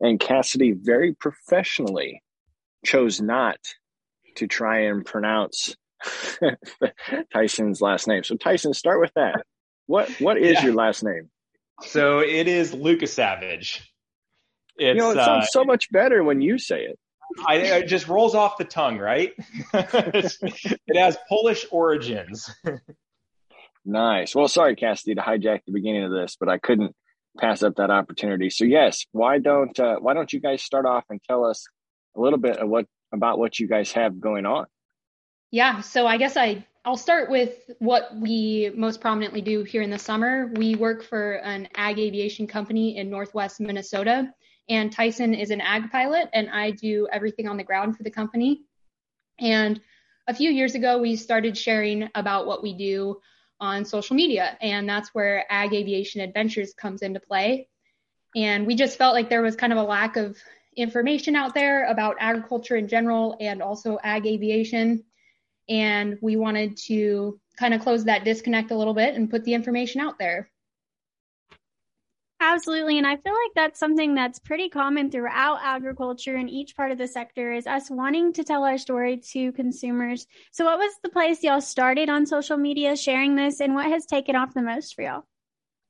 And 0.00 0.20
Cassidy 0.20 0.72
very 0.72 1.14
professionally 1.14 2.22
chose 2.84 3.22
not 3.22 3.58
to 4.36 4.46
try 4.46 4.80
and 4.80 5.04
pronounce 5.04 5.74
Tyson's 7.32 7.80
last 7.80 8.06
name. 8.06 8.22
So, 8.22 8.36
Tyson, 8.36 8.74
start 8.74 9.00
with 9.00 9.12
that. 9.14 9.44
What 9.86 10.10
What 10.20 10.36
is 10.36 10.54
yeah. 10.54 10.64
your 10.64 10.74
last 10.74 11.02
name? 11.02 11.30
So, 11.82 12.18
it 12.18 12.48
is 12.48 12.74
Lucas 12.74 13.14
Savage. 13.14 13.89
It's, 14.80 14.96
you 14.96 15.00
know, 15.02 15.10
it 15.10 15.22
sounds 15.22 15.44
uh, 15.44 15.48
so 15.50 15.64
much 15.64 15.92
better 15.92 16.24
when 16.24 16.40
you 16.40 16.58
say 16.58 16.84
it. 16.84 16.98
I, 17.46 17.56
it 17.56 17.86
just 17.86 18.08
rolls 18.08 18.34
off 18.34 18.56
the 18.56 18.64
tongue, 18.64 18.98
right? 18.98 19.32
it 19.74 20.96
has 20.96 21.18
Polish 21.28 21.66
origins. 21.70 22.50
nice. 23.84 24.34
Well, 24.34 24.48
sorry, 24.48 24.76
Cassidy, 24.76 25.16
to 25.16 25.20
hijack 25.20 25.60
the 25.66 25.72
beginning 25.72 26.04
of 26.04 26.12
this, 26.12 26.36
but 26.40 26.48
I 26.48 26.56
couldn't 26.56 26.96
pass 27.38 27.62
up 27.62 27.76
that 27.76 27.90
opportunity. 27.90 28.48
So, 28.48 28.64
yes, 28.64 29.04
why 29.12 29.38
don't 29.38 29.78
uh, 29.78 29.96
why 29.96 30.14
don't 30.14 30.32
you 30.32 30.40
guys 30.40 30.62
start 30.62 30.86
off 30.86 31.04
and 31.10 31.20
tell 31.22 31.44
us 31.44 31.66
a 32.16 32.20
little 32.20 32.38
bit 32.38 32.56
of 32.56 32.68
what 32.68 32.86
about 33.12 33.38
what 33.38 33.58
you 33.60 33.68
guys 33.68 33.92
have 33.92 34.18
going 34.18 34.46
on? 34.46 34.64
Yeah. 35.50 35.82
So, 35.82 36.06
I 36.06 36.16
guess 36.16 36.38
I 36.38 36.64
I'll 36.86 36.96
start 36.96 37.30
with 37.30 37.70
what 37.80 38.16
we 38.16 38.72
most 38.74 39.02
prominently 39.02 39.42
do 39.42 39.62
here 39.62 39.82
in 39.82 39.90
the 39.90 39.98
summer. 39.98 40.50
We 40.56 40.74
work 40.74 41.04
for 41.04 41.34
an 41.34 41.68
ag 41.74 41.98
aviation 41.98 42.46
company 42.46 42.96
in 42.96 43.10
Northwest 43.10 43.60
Minnesota 43.60 44.32
and 44.70 44.92
Tyson 44.92 45.34
is 45.34 45.50
an 45.50 45.60
ag 45.60 45.90
pilot, 45.90 46.30
and 46.32 46.48
I 46.48 46.70
do 46.70 47.08
everything 47.12 47.48
on 47.48 47.56
the 47.56 47.64
ground 47.64 47.96
for 47.96 48.04
the 48.04 48.10
company. 48.10 48.62
And 49.40 49.80
a 50.28 50.34
few 50.34 50.50
years 50.50 50.76
ago, 50.76 50.98
we 50.98 51.16
started 51.16 51.58
sharing 51.58 52.08
about 52.14 52.46
what 52.46 52.62
we 52.62 52.72
do 52.72 53.20
on 53.58 53.84
social 53.84 54.14
media, 54.14 54.56
and 54.62 54.88
that's 54.88 55.10
where 55.10 55.44
Ag 55.50 55.74
Aviation 55.74 56.20
Adventures 56.20 56.72
comes 56.72 57.02
into 57.02 57.18
play. 57.18 57.68
And 58.36 58.64
we 58.64 58.76
just 58.76 58.96
felt 58.96 59.14
like 59.14 59.28
there 59.28 59.42
was 59.42 59.56
kind 59.56 59.72
of 59.72 59.78
a 59.78 59.82
lack 59.82 60.16
of 60.16 60.38
information 60.76 61.34
out 61.34 61.52
there 61.52 61.86
about 61.86 62.16
agriculture 62.20 62.76
in 62.76 62.86
general 62.86 63.36
and 63.40 63.60
also 63.60 63.98
ag 64.04 64.24
aviation. 64.24 65.02
And 65.68 66.16
we 66.22 66.36
wanted 66.36 66.76
to 66.86 67.40
kind 67.58 67.74
of 67.74 67.80
close 67.80 68.04
that 68.04 68.24
disconnect 68.24 68.70
a 68.70 68.76
little 68.76 68.94
bit 68.94 69.16
and 69.16 69.28
put 69.28 69.44
the 69.44 69.54
information 69.54 70.00
out 70.00 70.18
there. 70.18 70.48
Absolutely. 72.42 72.96
And 72.96 73.06
I 73.06 73.16
feel 73.16 73.34
like 73.34 73.52
that's 73.54 73.78
something 73.78 74.14
that's 74.14 74.38
pretty 74.38 74.70
common 74.70 75.10
throughout 75.10 75.58
agriculture 75.62 76.36
in 76.36 76.48
each 76.48 76.74
part 76.74 76.90
of 76.90 76.96
the 76.96 77.06
sector 77.06 77.52
is 77.52 77.66
us 77.66 77.90
wanting 77.90 78.32
to 78.32 78.44
tell 78.44 78.64
our 78.64 78.78
story 78.78 79.18
to 79.32 79.52
consumers. 79.52 80.26
So 80.50 80.64
what 80.64 80.78
was 80.78 80.92
the 81.02 81.10
place 81.10 81.42
y'all 81.42 81.60
started 81.60 82.08
on 82.08 82.24
social 82.24 82.56
media 82.56 82.96
sharing 82.96 83.36
this 83.36 83.60
and 83.60 83.74
what 83.74 83.90
has 83.90 84.06
taken 84.06 84.36
off 84.36 84.54
the 84.54 84.62
most 84.62 84.94
for 84.94 85.02
y'all? 85.02 85.24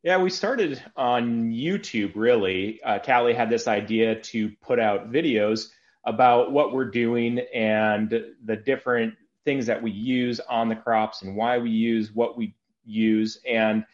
Yeah, 0.02 0.20
we 0.20 0.30
started 0.30 0.82
on 0.96 1.52
YouTube 1.52 2.12
really. 2.16 2.82
Uh, 2.82 2.98
Callie 2.98 3.34
had 3.34 3.48
this 3.48 3.68
idea 3.68 4.16
to 4.16 4.50
put 4.60 4.80
out 4.80 5.12
videos 5.12 5.68
about 6.04 6.50
what 6.50 6.72
we're 6.72 6.90
doing 6.90 7.38
and 7.54 8.10
the 8.44 8.56
different 8.56 9.14
things 9.44 9.66
that 9.66 9.80
we 9.80 9.92
use 9.92 10.40
on 10.40 10.68
the 10.68 10.74
crops 10.74 11.22
and 11.22 11.36
why 11.36 11.58
we 11.58 11.70
use 11.70 12.12
what 12.12 12.36
we 12.36 12.56
use. 12.84 13.38
And 13.46 13.84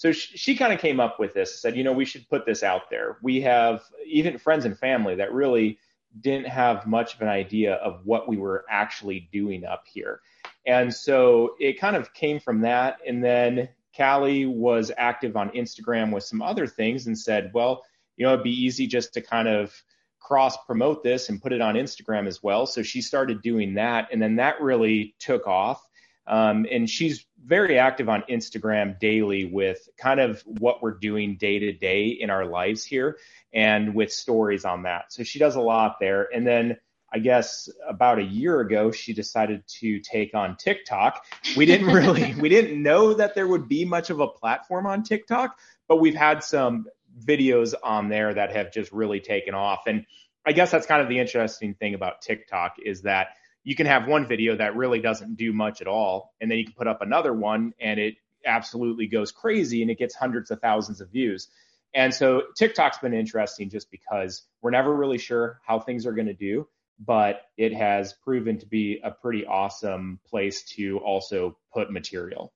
so 0.00 0.12
she, 0.12 0.38
she 0.38 0.56
kind 0.56 0.72
of 0.72 0.78
came 0.78 0.98
up 0.98 1.20
with 1.20 1.34
this, 1.34 1.60
said, 1.60 1.76
you 1.76 1.84
know, 1.84 1.92
we 1.92 2.06
should 2.06 2.26
put 2.30 2.46
this 2.46 2.62
out 2.62 2.88
there. 2.88 3.18
We 3.22 3.42
have 3.42 3.82
even 4.06 4.38
friends 4.38 4.64
and 4.64 4.78
family 4.78 5.16
that 5.16 5.30
really 5.30 5.78
didn't 6.22 6.46
have 6.46 6.86
much 6.86 7.16
of 7.16 7.20
an 7.20 7.28
idea 7.28 7.74
of 7.74 8.00
what 8.06 8.26
we 8.26 8.38
were 8.38 8.64
actually 8.70 9.28
doing 9.30 9.66
up 9.66 9.84
here. 9.86 10.22
And 10.64 10.94
so 10.94 11.50
it 11.60 11.78
kind 11.78 11.96
of 11.96 12.14
came 12.14 12.40
from 12.40 12.62
that. 12.62 12.96
And 13.06 13.22
then 13.22 13.68
Callie 13.94 14.46
was 14.46 14.90
active 14.96 15.36
on 15.36 15.50
Instagram 15.50 16.14
with 16.14 16.24
some 16.24 16.40
other 16.40 16.66
things 16.66 17.06
and 17.06 17.18
said, 17.18 17.50
well, 17.52 17.84
you 18.16 18.24
know, 18.24 18.32
it'd 18.32 18.42
be 18.42 18.64
easy 18.64 18.86
just 18.86 19.12
to 19.12 19.20
kind 19.20 19.48
of 19.48 19.70
cross 20.18 20.56
promote 20.64 21.02
this 21.02 21.28
and 21.28 21.42
put 21.42 21.52
it 21.52 21.60
on 21.60 21.74
Instagram 21.74 22.26
as 22.26 22.42
well. 22.42 22.64
So 22.64 22.82
she 22.82 23.02
started 23.02 23.42
doing 23.42 23.74
that. 23.74 24.08
And 24.10 24.22
then 24.22 24.36
that 24.36 24.62
really 24.62 25.14
took 25.18 25.46
off. 25.46 25.86
Um, 26.26 26.66
and 26.70 26.88
she's 26.88 27.24
very 27.44 27.78
active 27.78 28.08
on 28.08 28.22
Instagram 28.30 28.98
daily 29.00 29.44
with 29.44 29.88
kind 29.96 30.20
of 30.20 30.42
what 30.46 30.82
we're 30.82 30.98
doing 30.98 31.36
day 31.36 31.58
to 31.58 31.72
day 31.72 32.08
in 32.08 32.30
our 32.30 32.44
lives 32.44 32.84
here 32.84 33.18
and 33.52 33.94
with 33.94 34.12
stories 34.12 34.64
on 34.64 34.84
that. 34.84 35.12
So 35.12 35.22
she 35.24 35.38
does 35.38 35.56
a 35.56 35.60
lot 35.60 35.96
there. 36.00 36.28
And 36.32 36.46
then 36.46 36.76
I 37.12 37.18
guess 37.18 37.68
about 37.88 38.18
a 38.18 38.24
year 38.24 38.60
ago, 38.60 38.92
she 38.92 39.12
decided 39.12 39.66
to 39.80 39.98
take 40.00 40.34
on 40.34 40.56
TikTok. 40.56 41.24
We 41.56 41.66
didn't 41.66 41.86
really, 41.92 42.34
we 42.34 42.48
didn't 42.48 42.80
know 42.80 43.14
that 43.14 43.34
there 43.34 43.48
would 43.48 43.68
be 43.68 43.84
much 43.84 44.10
of 44.10 44.20
a 44.20 44.28
platform 44.28 44.86
on 44.86 45.02
TikTok, 45.02 45.58
but 45.88 45.96
we've 45.96 46.14
had 46.14 46.44
some 46.44 46.86
videos 47.24 47.74
on 47.82 48.08
there 48.08 48.32
that 48.32 48.54
have 48.54 48.72
just 48.72 48.92
really 48.92 49.20
taken 49.20 49.54
off. 49.54 49.82
And 49.86 50.06
I 50.46 50.52
guess 50.52 50.70
that's 50.70 50.86
kind 50.86 51.02
of 51.02 51.08
the 51.08 51.18
interesting 51.18 51.74
thing 51.74 51.94
about 51.94 52.22
TikTok 52.22 52.76
is 52.84 53.02
that 53.02 53.28
you 53.62 53.74
can 53.74 53.86
have 53.86 54.06
one 54.06 54.26
video 54.26 54.56
that 54.56 54.76
really 54.76 55.00
doesn't 55.00 55.36
do 55.36 55.52
much 55.52 55.80
at 55.80 55.86
all, 55.86 56.34
and 56.40 56.50
then 56.50 56.58
you 56.58 56.64
can 56.64 56.74
put 56.74 56.86
up 56.86 57.02
another 57.02 57.32
one 57.32 57.72
and 57.80 58.00
it 58.00 58.16
absolutely 58.44 59.06
goes 59.06 59.32
crazy 59.32 59.82
and 59.82 59.90
it 59.90 59.98
gets 59.98 60.14
hundreds 60.14 60.50
of 60.50 60.60
thousands 60.60 61.00
of 61.00 61.10
views. 61.10 61.48
And 61.92 62.14
so 62.14 62.44
TikTok's 62.56 62.98
been 62.98 63.14
interesting 63.14 63.68
just 63.68 63.90
because 63.90 64.42
we're 64.62 64.70
never 64.70 64.94
really 64.94 65.18
sure 65.18 65.60
how 65.66 65.80
things 65.80 66.06
are 66.06 66.12
going 66.12 66.28
to 66.28 66.34
do, 66.34 66.68
but 66.98 67.42
it 67.56 67.74
has 67.74 68.14
proven 68.24 68.58
to 68.58 68.66
be 68.66 69.00
a 69.02 69.10
pretty 69.10 69.44
awesome 69.44 70.20
place 70.28 70.62
to 70.76 70.98
also 70.98 71.56
put 71.74 71.90
material. 71.90 72.52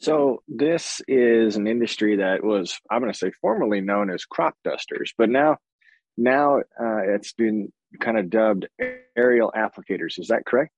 So 0.00 0.42
this 0.48 1.00
is 1.08 1.56
an 1.56 1.66
industry 1.66 2.16
that 2.16 2.44
was, 2.44 2.78
I'm 2.90 3.00
going 3.00 3.12
to 3.12 3.18
say, 3.18 3.30
formerly 3.40 3.80
known 3.80 4.10
as 4.10 4.26
crop 4.26 4.54
dusters, 4.62 5.14
but 5.16 5.30
now, 5.30 5.56
now 6.18 6.58
uh, 6.58 7.14
it's 7.14 7.32
been 7.32 7.72
kind 8.00 8.18
of 8.18 8.30
dubbed 8.30 8.68
aerial 9.16 9.52
applicators. 9.56 10.18
Is 10.18 10.28
that 10.28 10.44
correct? 10.46 10.72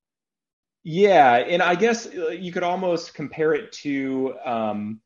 Yeah, 0.83 1.35
and 1.35 1.61
I 1.61 1.75
guess 1.75 2.07
uh, 2.07 2.29
you 2.29 2.51
could 2.51 2.63
almost 2.63 3.13
compare 3.13 3.53
it 3.53 3.71
to 3.73 4.35
um, 4.45 5.01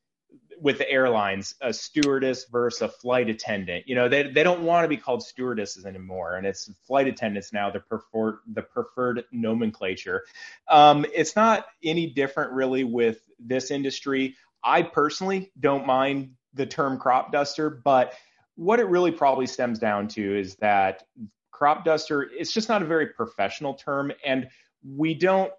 with 0.62 0.78
the 0.78 0.90
airlines, 0.90 1.56
a 1.60 1.74
stewardess 1.74 2.46
versus 2.52 2.82
a 2.84 2.88
flight 2.88 3.30
attendant. 3.30 3.88
You 3.88 3.96
know, 3.96 4.08
they 4.08 4.24
they 4.32 4.44
don't 4.44 4.62
want 4.62 4.84
to 4.84 4.88
be 4.88 4.98
called 4.98 5.24
stewardesses 5.24 5.86
anymore, 5.86 6.36
and 6.36 6.46
it's 6.46 6.70
flight 6.86 7.08
attendants 7.08 7.52
now. 7.52 7.72
The 7.72 7.80
preferred 7.80 8.40
the 8.54 8.62
preferred 8.62 9.24
nomenclature. 9.32 10.24
Um, 10.70 11.06
it's 11.14 11.36
not 11.36 11.66
any 11.84 12.08
different 12.08 12.52
really 12.52 12.84
with 12.84 13.20
this 13.40 13.72
industry. 13.72 14.36
I 14.64 14.84
personally 14.84 15.52
don't 15.60 15.88
mind 15.88 16.34
the 16.54 16.68
term 16.68 17.00
crop 17.00 17.32
duster, 17.32 17.70
but 17.70 18.14
what 18.56 18.80
it 18.80 18.88
really 18.88 19.12
probably 19.12 19.48
stems 19.48 19.80
down 19.80 20.08
to 20.10 20.40
is 20.40 20.56
that 20.58 21.04
crop 21.52 21.86
duster 21.86 22.24
it's 22.24 22.52
just 22.52 22.70
not 22.70 22.82
a 22.82 22.86
very 22.86 23.08
professional 23.08 23.74
term 23.74 24.12
and 24.26 24.48
we 24.84 25.14
don't 25.14 25.52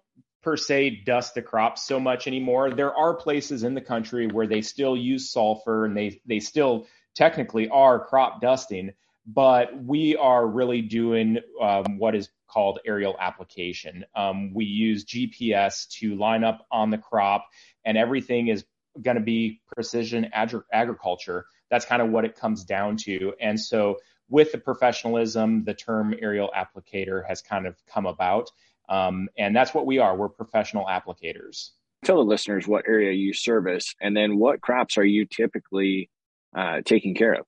per 0.43 0.57
se 0.57 1.01
dust 1.05 1.33
the 1.33 1.41
crops 1.41 1.83
so 1.83 1.99
much 1.99 2.27
anymore. 2.27 2.69
There 2.71 2.93
are 2.93 3.15
places 3.15 3.63
in 3.63 3.73
the 3.73 3.81
country 3.81 4.27
where 4.27 4.45
they 4.45 4.61
still 4.61 4.95
use 4.95 5.31
sulfur 5.31 5.85
and 5.85 5.97
they 5.97 6.21
they 6.25 6.39
still 6.39 6.87
technically 7.15 7.69
are 7.69 8.05
crop 8.05 8.41
dusting, 8.41 8.91
but 9.25 9.69
we 9.81 10.17
are 10.17 10.45
really 10.45 10.81
doing 10.81 11.39
um, 11.61 11.97
what 11.97 12.15
is 12.15 12.29
called 12.47 12.79
aerial 12.85 13.15
application. 13.19 14.05
Um, 14.15 14.53
we 14.53 14.65
use 14.65 15.05
GPS 15.05 15.87
to 15.99 16.15
line 16.15 16.43
up 16.43 16.67
on 16.71 16.89
the 16.91 16.97
crop, 16.97 17.47
and 17.85 17.97
everything 17.97 18.49
is 18.49 18.65
going 19.01 19.17
to 19.17 19.23
be 19.23 19.61
precision 19.73 20.29
agri- 20.33 20.61
agriculture. 20.71 21.45
That's 21.71 21.85
kind 21.85 22.01
of 22.01 22.09
what 22.09 22.25
it 22.25 22.35
comes 22.35 22.63
down 22.65 22.97
to. 22.97 23.33
And 23.39 23.59
so, 23.59 23.97
with 24.29 24.51
the 24.51 24.57
professionalism, 24.57 25.63
the 25.63 25.73
term 25.73 26.15
aerial 26.21 26.51
applicator 26.55 27.27
has 27.27 27.41
kind 27.41 27.67
of 27.67 27.75
come 27.85 28.05
about. 28.05 28.49
Um, 28.89 29.29
and 29.37 29.55
that's 29.55 29.73
what 29.73 29.85
we 29.85 29.99
are. 29.99 30.15
We're 30.15 30.29
professional 30.29 30.85
applicators. 30.85 31.71
Tell 32.03 32.17
the 32.17 32.23
listeners 32.23 32.67
what 32.67 32.85
area 32.87 33.13
you 33.13 33.33
service 33.33 33.95
and 34.01 34.15
then 34.15 34.37
what 34.37 34.61
crops 34.61 34.97
are 34.97 35.05
you 35.05 35.25
typically 35.25 36.09
uh, 36.55 36.81
taking 36.85 37.15
care 37.15 37.33
of? 37.33 37.45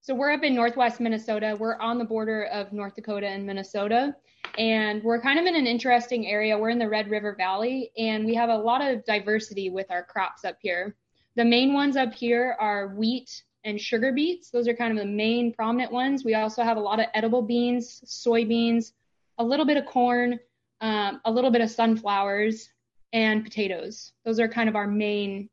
So 0.00 0.14
we're 0.14 0.32
up 0.32 0.42
in 0.42 0.54
northwest 0.54 1.00
Minnesota. 1.00 1.56
We're 1.58 1.78
on 1.78 1.98
the 1.98 2.04
border 2.04 2.44
of 2.44 2.72
North 2.72 2.94
Dakota 2.94 3.26
and 3.26 3.46
Minnesota. 3.46 4.14
And 4.58 5.02
we're 5.02 5.20
kind 5.20 5.38
of 5.38 5.46
in 5.46 5.56
an 5.56 5.66
interesting 5.66 6.26
area. 6.26 6.58
We're 6.58 6.70
in 6.70 6.78
the 6.78 6.88
Red 6.88 7.08
River 7.08 7.34
Valley, 7.36 7.90
and 7.96 8.26
we 8.26 8.34
have 8.34 8.50
a 8.50 8.56
lot 8.56 8.82
of 8.82 9.04
diversity 9.06 9.70
with 9.70 9.90
our 9.90 10.04
crops 10.04 10.44
up 10.44 10.58
here. 10.60 10.94
The 11.36 11.44
main 11.44 11.72
ones 11.72 11.96
up 11.96 12.12
here 12.12 12.54
are 12.60 12.88
wheat 12.88 13.42
and 13.64 13.80
sugar 13.80 14.12
beets. 14.12 14.50
Those 14.50 14.68
are 14.68 14.74
kind 14.74 14.92
of 14.92 14.98
the 14.98 15.10
main 15.10 15.52
prominent 15.52 15.92
ones. 15.92 16.24
We 16.24 16.34
also 16.34 16.62
have 16.62 16.76
a 16.76 16.80
lot 16.80 17.00
of 17.00 17.06
edible 17.14 17.42
beans, 17.42 18.02
soybeans, 18.06 18.92
a 19.38 19.44
little 19.44 19.66
bit 19.66 19.76
of 19.76 19.86
corn, 19.86 20.38
um, 20.80 21.20
a 21.24 21.30
little 21.30 21.50
bit 21.50 21.62
of 21.62 21.70
sunflowers, 21.70 22.68
and 23.12 23.44
potatoes. 23.44 24.12
Those 24.24 24.40
are 24.40 24.48
kind 24.48 24.68
of 24.68 24.76
our 24.76 24.86
main 24.86 25.48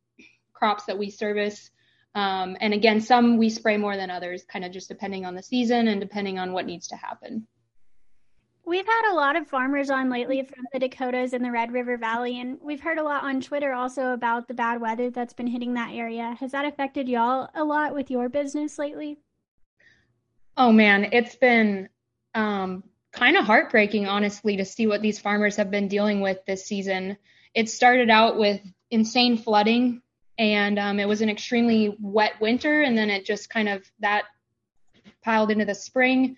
crops 0.53 0.85
that 0.85 0.97
we 0.97 1.09
service. 1.09 1.69
Um, 2.15 2.57
and 2.59 2.73
again, 2.73 2.99
some 2.99 3.37
we 3.37 3.49
spray 3.49 3.77
more 3.77 3.95
than 3.95 4.09
others, 4.09 4.43
kind 4.43 4.65
of 4.65 4.71
just 4.71 4.89
depending 4.89 5.25
on 5.25 5.35
the 5.35 5.43
season 5.43 5.87
and 5.87 6.01
depending 6.01 6.39
on 6.39 6.51
what 6.51 6.65
needs 6.65 6.87
to 6.89 6.95
happen. 6.95 7.47
We've 8.65 8.85
had 8.85 9.11
a 9.11 9.15
lot 9.15 9.35
of 9.35 9.47
farmers 9.47 9.89
on 9.89 10.09
lately 10.09 10.43
from 10.43 10.65
the 10.71 10.79
Dakotas 10.79 11.33
and 11.33 11.43
the 11.43 11.51
Red 11.51 11.71
River 11.71 11.97
Valley, 11.97 12.39
and 12.39 12.59
we've 12.61 12.79
heard 12.79 12.99
a 12.99 13.03
lot 13.03 13.23
on 13.23 13.41
Twitter 13.41 13.73
also 13.73 14.13
about 14.13 14.47
the 14.47 14.53
bad 14.53 14.79
weather 14.79 15.09
that's 15.09 15.33
been 15.33 15.47
hitting 15.47 15.73
that 15.73 15.93
area. 15.93 16.37
Has 16.39 16.51
that 16.51 16.65
affected 16.65 17.09
y'all 17.09 17.49
a 17.55 17.63
lot 17.63 17.95
with 17.95 18.11
your 18.11 18.29
business 18.29 18.77
lately? 18.77 19.17
Oh 20.55 20.71
man, 20.71 21.09
it's 21.11 21.35
been 21.35 21.89
um, 22.35 22.83
kind 23.11 23.35
of 23.35 23.45
heartbreaking, 23.45 24.07
honestly, 24.07 24.57
to 24.57 24.65
see 24.65 24.85
what 24.85 25.01
these 25.01 25.19
farmers 25.19 25.55
have 25.55 25.71
been 25.71 25.87
dealing 25.87 26.21
with 26.21 26.37
this 26.45 26.65
season. 26.65 27.17
It 27.55 27.69
started 27.69 28.09
out 28.09 28.37
with 28.37 28.61
insane 28.91 29.37
flooding, 29.37 30.01
and 30.37 30.77
um, 30.77 30.99
it 30.99 31.07
was 31.07 31.21
an 31.21 31.29
extremely 31.29 31.95
wet 31.99 32.33
winter, 32.39 32.81
and 32.81 32.97
then 32.97 33.09
it 33.09 33.25
just 33.25 33.49
kind 33.49 33.67
of 33.67 33.83
that 33.99 34.25
piled 35.23 35.51
into 35.51 35.65
the 35.65 35.75
spring. 35.75 36.37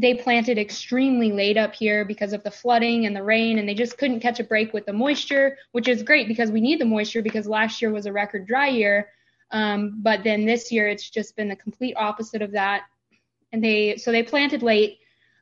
They 0.00 0.14
planted 0.14 0.58
extremely 0.58 1.32
late 1.32 1.56
up 1.56 1.74
here 1.74 2.04
because 2.04 2.32
of 2.32 2.42
the 2.44 2.50
flooding 2.50 3.04
and 3.04 3.14
the 3.16 3.22
rain, 3.22 3.58
and 3.58 3.68
they 3.68 3.74
just 3.74 3.98
couldn't 3.98 4.20
catch 4.20 4.38
a 4.38 4.44
break 4.44 4.72
with 4.72 4.86
the 4.86 4.92
moisture, 4.92 5.58
which 5.72 5.88
is 5.88 6.02
great 6.02 6.28
because 6.28 6.50
we 6.50 6.60
need 6.60 6.80
the 6.80 6.84
moisture 6.84 7.20
because 7.20 7.46
last 7.46 7.82
year 7.82 7.90
was 7.90 8.06
a 8.06 8.12
record 8.12 8.46
dry 8.46 8.68
year. 8.68 9.08
Um, 9.50 10.00
but 10.02 10.24
then 10.24 10.46
this 10.46 10.70
year, 10.70 10.88
it's 10.88 11.08
just 11.08 11.34
been 11.36 11.48
the 11.48 11.56
complete 11.56 11.94
opposite 11.96 12.42
of 12.42 12.52
that. 12.52 12.84
And 13.52 13.64
they 13.64 13.96
so 13.96 14.12
they 14.12 14.22
planted 14.22 14.62
late 14.62 14.98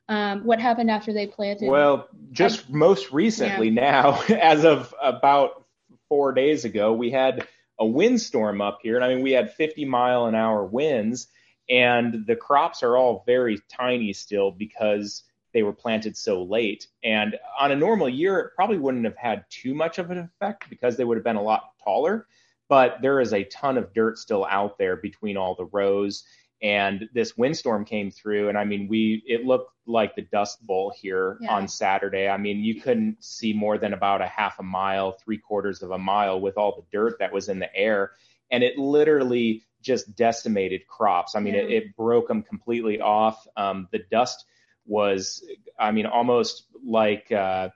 um, 0.09 0.45
what 0.45 0.59
happened 0.59 0.89
after 0.89 1.13
they 1.13 1.27
planted? 1.27 1.69
Well, 1.69 2.07
just 2.31 2.65
I, 2.69 2.73
most 2.73 3.11
recently 3.11 3.69
yeah. 3.69 3.91
now, 3.91 4.21
as 4.29 4.63
of 4.63 4.93
about 5.01 5.65
four 6.07 6.33
days 6.33 6.65
ago, 6.65 6.93
we 6.93 7.11
had 7.11 7.47
a 7.79 7.85
windstorm 7.85 8.61
up 8.61 8.79
here. 8.81 8.95
And 8.95 9.03
I 9.03 9.13
mean, 9.13 9.23
we 9.23 9.31
had 9.31 9.53
50 9.53 9.85
mile 9.85 10.25
an 10.25 10.35
hour 10.35 10.63
winds, 10.63 11.27
and 11.69 12.25
the 12.25 12.35
crops 12.35 12.83
are 12.83 12.97
all 12.97 13.23
very 13.25 13.59
tiny 13.69 14.13
still 14.13 14.51
because 14.51 15.23
they 15.53 15.63
were 15.63 15.73
planted 15.73 16.15
so 16.15 16.43
late. 16.43 16.87
And 17.03 17.35
on 17.59 17.71
a 17.71 17.75
normal 17.75 18.09
year, 18.09 18.39
it 18.39 18.55
probably 18.55 18.77
wouldn't 18.77 19.05
have 19.05 19.17
had 19.17 19.45
too 19.49 19.73
much 19.73 19.97
of 19.97 20.11
an 20.11 20.19
effect 20.19 20.69
because 20.69 20.97
they 20.97 21.03
would 21.03 21.17
have 21.17 21.23
been 21.23 21.35
a 21.35 21.41
lot 21.41 21.71
taller. 21.83 22.27
But 22.69 23.01
there 23.01 23.19
is 23.21 23.33
a 23.33 23.45
ton 23.45 23.77
of 23.77 23.93
dirt 23.93 24.17
still 24.17 24.45
out 24.45 24.77
there 24.77 24.97
between 24.97 25.37
all 25.37 25.55
the 25.55 25.65
rows 25.65 26.25
and 26.61 27.07
this 27.13 27.37
windstorm 27.37 27.85
came 27.85 28.09
through 28.09 28.49
and 28.49 28.57
i 28.57 28.63
mean 28.63 28.87
we 28.87 29.23
it 29.27 29.45
looked 29.45 29.71
like 29.85 30.15
the 30.15 30.23
dust 30.23 30.65
bowl 30.65 30.91
here 30.95 31.37
yeah. 31.41 31.53
on 31.53 31.67
saturday 31.67 32.27
i 32.27 32.37
mean 32.37 32.63
you 32.63 32.81
couldn't 32.81 33.23
see 33.23 33.53
more 33.53 33.77
than 33.77 33.93
about 33.93 34.21
a 34.21 34.27
half 34.27 34.57
a 34.59 34.63
mile 34.63 35.11
three 35.11 35.37
quarters 35.37 35.83
of 35.83 35.91
a 35.91 35.97
mile 35.97 36.39
with 36.39 36.57
all 36.57 36.75
the 36.75 36.97
dirt 36.97 37.19
that 37.19 37.31
was 37.31 37.47
in 37.47 37.59
the 37.59 37.75
air 37.75 38.11
and 38.49 38.63
it 38.63 38.77
literally 38.77 39.63
just 39.81 40.15
decimated 40.15 40.87
crops 40.87 41.35
i 41.35 41.39
mean 41.39 41.53
yeah. 41.53 41.61
it, 41.61 41.71
it, 41.71 41.95
broke 41.95 42.27
them 42.27 42.43
completely 42.43 42.99
off 42.99 43.47
um, 43.57 43.87
the 43.91 43.99
dust 44.11 44.45
was 44.85 45.43
i 45.79 45.91
mean 45.91 46.05
almost 46.05 46.65
like 46.85 47.31
uh, 47.31 47.69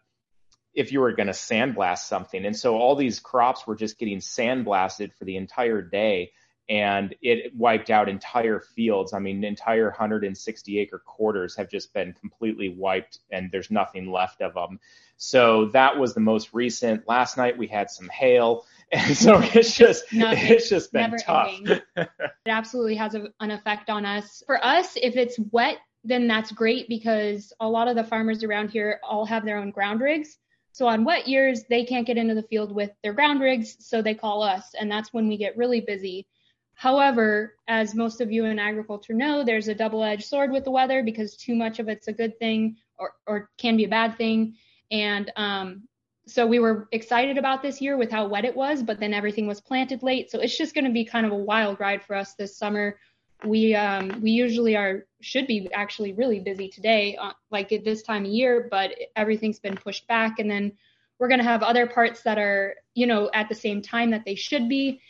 if 0.74 0.92
you 0.92 1.00
were 1.02 1.12
going 1.12 1.28
to 1.28 1.34
sandblast 1.34 2.00
something 2.00 2.46
and 2.46 2.56
so 2.56 2.76
all 2.76 2.96
these 2.96 3.20
crops 3.20 3.68
were 3.68 3.76
just 3.76 3.98
getting 3.98 4.20
sandblasted 4.20 5.14
for 5.14 5.26
the 5.26 5.36
entire 5.36 5.82
day 5.82 6.32
and 6.72 7.14
it 7.22 7.54
wiped 7.54 7.90
out 7.90 8.08
entire 8.08 8.62
fields. 8.62 9.12
I 9.12 9.20
mean, 9.20 9.44
entire 9.44 9.90
160 9.90 10.80
acre 10.80 11.00
quarters 11.00 11.54
have 11.58 11.70
just 11.70 11.94
been 11.94 12.14
completely 12.14 12.70
wiped, 12.70 13.20
and 13.30 13.52
there's 13.52 13.70
nothing 13.70 14.10
left 14.10 14.42
of 14.42 14.54
them. 14.54 14.80
So 15.18 15.66
that 15.74 16.00
was 16.00 16.14
the 16.14 16.22
most 16.22 16.54
recent. 16.54 17.10
Last 17.10 17.36
night 17.36 17.58
we 17.58 17.68
had 17.68 17.92
some 17.92 18.08
hail, 18.08 18.66
and 18.92 19.18
so 19.18 19.40
it's 19.54 19.76
just 19.76 20.06
it's 20.12 20.70
just 20.70 20.92
been 20.92 21.16
tough. 21.18 21.54
it 21.66 22.10
absolutely 22.48 22.96
has 22.96 23.16
a, 23.16 23.28
an 23.40 23.52
effect 23.52 23.90
on 23.90 24.06
us. 24.06 24.44
For 24.46 24.64
us, 24.64 24.98
if 25.02 25.16
it's 25.16 25.40
wet, 25.52 25.78
then 26.04 26.28
that's 26.28 26.52
great 26.52 26.90
because 26.90 27.54
a 27.60 27.68
lot 27.68 27.88
of 27.88 27.96
the 27.96 28.04
farmers 28.04 28.44
around 28.44 28.70
here 28.70 29.00
all 29.04 29.26
have 29.26 29.46
their 29.46 29.58
own 29.58 29.72
ground 29.72 30.02
rigs. 30.02 30.38
So 30.74 30.88
on 30.88 31.04
wet 31.04 31.28
years, 31.28 31.64
they 31.70 31.84
can't 31.84 32.08
get 32.08 32.18
into 32.18 32.34
the 32.34 32.44
field 32.44 32.74
with 32.74 32.92
their 33.04 33.14
ground 33.14 33.42
rigs, 33.42 33.76
so 33.80 34.02
they 34.02 34.16
call 34.16 34.42
us, 34.42 34.74
and 34.80 34.90
that's 34.90 35.14
when 35.14 35.28
we 35.28 35.38
get 35.38 35.58
really 35.58 35.82
busy. 35.82 36.28
However, 36.76 37.56
as 37.68 37.94
most 37.94 38.22
of 38.22 38.32
you 38.32 38.46
in 38.46 38.58
agriculture 38.58 39.14
know, 39.14 39.44
there's 39.44 39.68
a 39.68 39.76
double 39.76 40.04
edged 40.04 40.24
sword 40.24 40.52
with 40.52 40.64
the 40.64 40.72
weather 40.72 41.04
because 41.04 41.36
too 41.36 41.56
much 41.56 41.80
of 41.80 41.90
it's 41.90 42.08
a 42.08 42.14
good 42.14 42.40
thing 42.40 42.78
or, 42.98 43.14
or 43.28 43.50
can 43.58 43.78
be 43.78 43.84
a 43.84 43.90
bad 43.90 44.18
thing. 44.18 44.56
And 44.90 45.32
um, 45.36 45.88
so 46.32 46.48
we 46.48 46.60
were 46.60 46.88
excited 46.92 47.38
about 47.38 47.62
this 47.62 47.82
year 47.82 47.98
with 47.98 48.10
how 48.10 48.28
wet 48.28 48.46
it 48.46 48.56
was, 48.56 48.82
but 48.82 49.00
then 49.00 49.14
everything 49.14 49.48
was 49.48 49.60
planted 49.60 50.02
late. 50.02 50.32
So 50.32 50.40
it's 50.40 50.58
just 50.58 50.74
going 50.74 50.86
to 50.86 50.92
be 50.92 51.04
kind 51.04 51.26
of 51.26 51.32
a 51.32 51.36
wild 51.36 51.80
ride 51.80 52.04
for 52.04 52.16
us 52.16 52.34
this 52.36 52.58
summer. 52.58 52.98
We 53.44 53.76
um, 53.76 54.22
we 54.22 54.32
usually 54.32 54.76
are 54.78 55.06
should 55.22 55.48
be 55.48 55.68
actually 55.74 56.14
really 56.14 56.40
busy 56.40 56.70
today, 56.70 57.18
uh, 57.18 57.34
like 57.50 57.72
at 57.72 57.84
this 57.84 58.04
time 58.04 58.26
of 58.26 58.32
year, 58.32 58.68
but 58.70 58.92
everything's 59.16 59.60
been 59.60 59.76
pushed 59.76 60.08
back, 60.08 60.40
and 60.40 60.50
then 60.50 60.72
we're 61.20 61.28
going 61.28 61.40
to 61.40 61.44
have 61.44 61.64
other 61.64 61.88
parts 61.88 62.22
that 62.24 62.38
are 62.38 62.76
you 62.94 63.08
know 63.08 63.30
at 63.34 63.50
the 63.50 63.56
same 63.56 63.82
time 63.82 64.12
that 64.12 64.24
they 64.26 64.36
should 64.36 64.70
be 64.70 65.02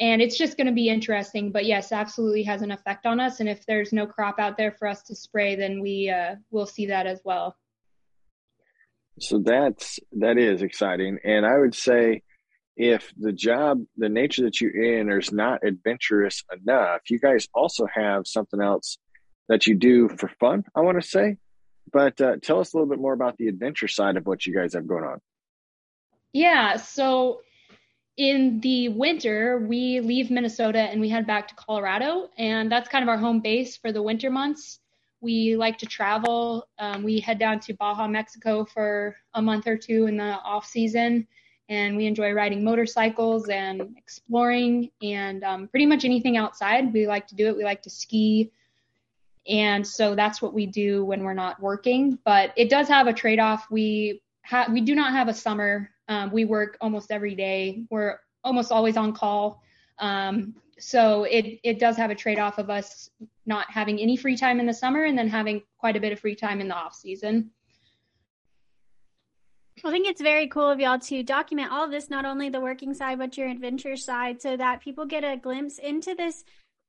and 0.00 0.22
it's 0.22 0.38
just 0.38 0.56
going 0.56 0.66
to 0.66 0.72
be 0.72 0.88
interesting. 0.88 1.52
But 1.52 1.66
yes, 1.66 1.92
absolutely 1.92 2.42
has 2.44 2.62
an 2.62 2.70
effect 2.70 3.04
on 3.04 3.20
us. 3.20 3.40
And 3.40 3.48
if 3.48 3.66
there's 3.66 3.92
no 3.92 4.06
crop 4.06 4.38
out 4.38 4.56
there 4.56 4.72
for 4.72 4.88
us 4.88 5.02
to 5.02 5.14
spray, 5.14 5.56
then 5.56 5.80
we 5.80 6.08
uh, 6.08 6.36
will 6.50 6.64
see 6.64 6.86
that 6.86 7.06
as 7.06 7.20
well. 7.22 7.54
So 9.20 9.38
that's 9.38 10.00
that 10.12 10.38
is 10.38 10.62
exciting, 10.62 11.18
and 11.24 11.44
I 11.44 11.58
would 11.58 11.74
say 11.74 12.22
if 12.76 13.12
the 13.18 13.32
job, 13.32 13.82
the 13.98 14.08
nature 14.08 14.44
that 14.44 14.60
you're 14.60 14.98
in, 14.98 15.12
is 15.12 15.30
not 15.30 15.60
adventurous 15.62 16.42
enough, 16.50 17.02
you 17.10 17.18
guys 17.18 17.46
also 17.52 17.86
have 17.92 18.26
something 18.26 18.60
else 18.60 18.96
that 19.48 19.66
you 19.66 19.74
do 19.74 20.08
for 20.08 20.28
fun. 20.40 20.64
I 20.74 20.80
want 20.80 21.00
to 21.00 21.06
say, 21.06 21.36
but 21.92 22.18
uh, 22.20 22.36
tell 22.42 22.60
us 22.60 22.72
a 22.72 22.76
little 22.76 22.88
bit 22.88 22.98
more 22.98 23.12
about 23.12 23.36
the 23.36 23.48
adventure 23.48 23.88
side 23.88 24.16
of 24.16 24.26
what 24.26 24.46
you 24.46 24.54
guys 24.54 24.72
have 24.72 24.86
going 24.86 25.04
on. 25.04 25.18
Yeah, 26.32 26.76
so 26.76 27.40
in 28.16 28.60
the 28.60 28.88
winter, 28.88 29.58
we 29.58 30.00
leave 30.00 30.30
Minnesota 30.30 30.78
and 30.78 31.00
we 31.00 31.08
head 31.10 31.26
back 31.26 31.48
to 31.48 31.54
Colorado, 31.54 32.30
and 32.38 32.72
that's 32.72 32.88
kind 32.88 33.02
of 33.02 33.08
our 33.08 33.18
home 33.18 33.40
base 33.40 33.76
for 33.76 33.92
the 33.92 34.02
winter 34.02 34.30
months. 34.30 34.78
We 35.20 35.56
like 35.56 35.78
to 35.78 35.86
travel. 35.86 36.68
Um, 36.78 37.02
we 37.02 37.20
head 37.20 37.38
down 37.38 37.60
to 37.60 37.74
Baja, 37.74 38.08
Mexico 38.08 38.64
for 38.64 39.16
a 39.34 39.42
month 39.42 39.66
or 39.66 39.76
two 39.76 40.06
in 40.06 40.16
the 40.16 40.38
off 40.40 40.66
season, 40.66 41.26
and 41.68 41.96
we 41.96 42.06
enjoy 42.06 42.32
riding 42.32 42.64
motorcycles 42.64 43.48
and 43.48 43.94
exploring 43.96 44.90
and 45.02 45.44
um, 45.44 45.68
pretty 45.68 45.86
much 45.86 46.04
anything 46.04 46.36
outside. 46.36 46.92
We 46.92 47.06
like 47.06 47.26
to 47.28 47.34
do 47.34 47.48
it. 47.48 47.56
We 47.56 47.64
like 47.64 47.82
to 47.82 47.90
ski. 47.90 48.50
And 49.46 49.86
so 49.86 50.14
that's 50.14 50.42
what 50.42 50.54
we 50.54 50.66
do 50.66 51.04
when 51.04 51.22
we're 51.22 51.34
not 51.34 51.60
working. 51.60 52.18
But 52.24 52.52
it 52.56 52.70
does 52.70 52.88
have 52.88 53.06
a 53.06 53.12
trade 53.12 53.38
off. 53.38 53.66
We 53.70 54.22
ha- 54.44 54.68
we 54.70 54.80
do 54.80 54.94
not 54.94 55.12
have 55.12 55.28
a 55.28 55.34
summer 55.34 55.90
um, 56.10 56.32
we 56.32 56.44
work 56.44 56.76
almost 56.80 57.12
every 57.12 57.36
day. 57.36 57.84
We're 57.88 58.18
almost 58.42 58.72
always 58.72 58.96
on 58.96 59.12
call. 59.12 59.62
Um, 60.00 60.54
so 60.78 61.24
it 61.24 61.60
it 61.62 61.78
does 61.78 61.96
have 61.96 62.10
a 62.10 62.14
trade 62.14 62.38
off 62.38 62.58
of 62.58 62.70
us 62.70 63.10
not 63.46 63.70
having 63.70 63.98
any 63.98 64.16
free 64.16 64.36
time 64.36 64.60
in 64.60 64.66
the 64.66 64.74
summer 64.74 65.04
and 65.04 65.16
then 65.16 65.28
having 65.28 65.62
quite 65.78 65.96
a 65.96 66.00
bit 66.00 66.12
of 66.12 66.20
free 66.20 66.34
time 66.34 66.60
in 66.60 66.68
the 66.68 66.74
off 66.74 66.94
season. 66.94 67.50
I 69.84 69.90
think 69.90 70.06
it's 70.06 70.20
very 70.20 70.46
cool 70.46 70.68
of 70.68 70.78
y'all 70.78 70.98
to 70.98 71.22
document 71.22 71.72
all 71.72 71.84
of 71.84 71.90
this, 71.90 72.10
not 72.10 72.26
only 72.26 72.50
the 72.50 72.60
working 72.60 72.92
side, 72.92 73.18
but 73.18 73.38
your 73.38 73.48
adventure 73.48 73.96
side, 73.96 74.42
so 74.42 74.56
that 74.56 74.82
people 74.82 75.06
get 75.06 75.24
a 75.24 75.36
glimpse 75.36 75.78
into 75.78 76.14
this 76.14 76.44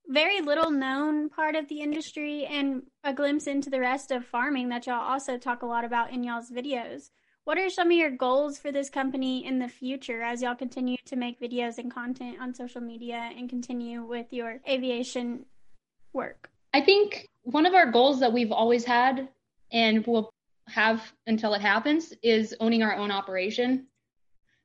very 0.07 0.41
little 0.41 0.71
known 0.71 1.29
part 1.29 1.55
of 1.55 1.67
the 1.69 1.81
industry 1.81 2.45
and 2.45 2.83
a 3.03 3.13
glimpse 3.13 3.47
into 3.47 3.69
the 3.69 3.79
rest 3.79 4.11
of 4.11 4.25
farming 4.25 4.69
that 4.69 4.87
y'all 4.87 4.99
also 4.99 5.37
talk 5.37 5.61
a 5.61 5.65
lot 5.65 5.85
about 5.85 6.11
in 6.11 6.23
y'all's 6.23 6.49
videos. 6.49 7.11
What 7.43 7.57
are 7.57 7.71
some 7.71 7.87
of 7.87 7.97
your 7.97 8.11
goals 8.11 8.59
for 8.59 8.71
this 8.71 8.89
company 8.89 9.45
in 9.45 9.57
the 9.57 9.67
future 9.67 10.21
as 10.21 10.43
y'all 10.43 10.55
continue 10.55 10.97
to 11.05 11.15
make 11.15 11.41
videos 11.41 11.79
and 11.79 11.91
content 11.91 12.37
on 12.39 12.53
social 12.53 12.81
media 12.81 13.31
and 13.35 13.49
continue 13.49 14.03
with 14.03 14.31
your 14.31 14.59
aviation 14.69 15.45
work? 16.13 16.51
I 16.71 16.81
think 16.81 17.27
one 17.41 17.65
of 17.65 17.73
our 17.73 17.89
goals 17.89 18.19
that 18.19 18.31
we've 18.31 18.51
always 18.51 18.85
had 18.85 19.27
and 19.71 20.05
will 20.05 20.29
have 20.67 21.01
until 21.25 21.55
it 21.55 21.61
happens 21.61 22.13
is 22.21 22.55
owning 22.59 22.83
our 22.83 22.95
own 22.95 23.09
operation. 23.09 23.87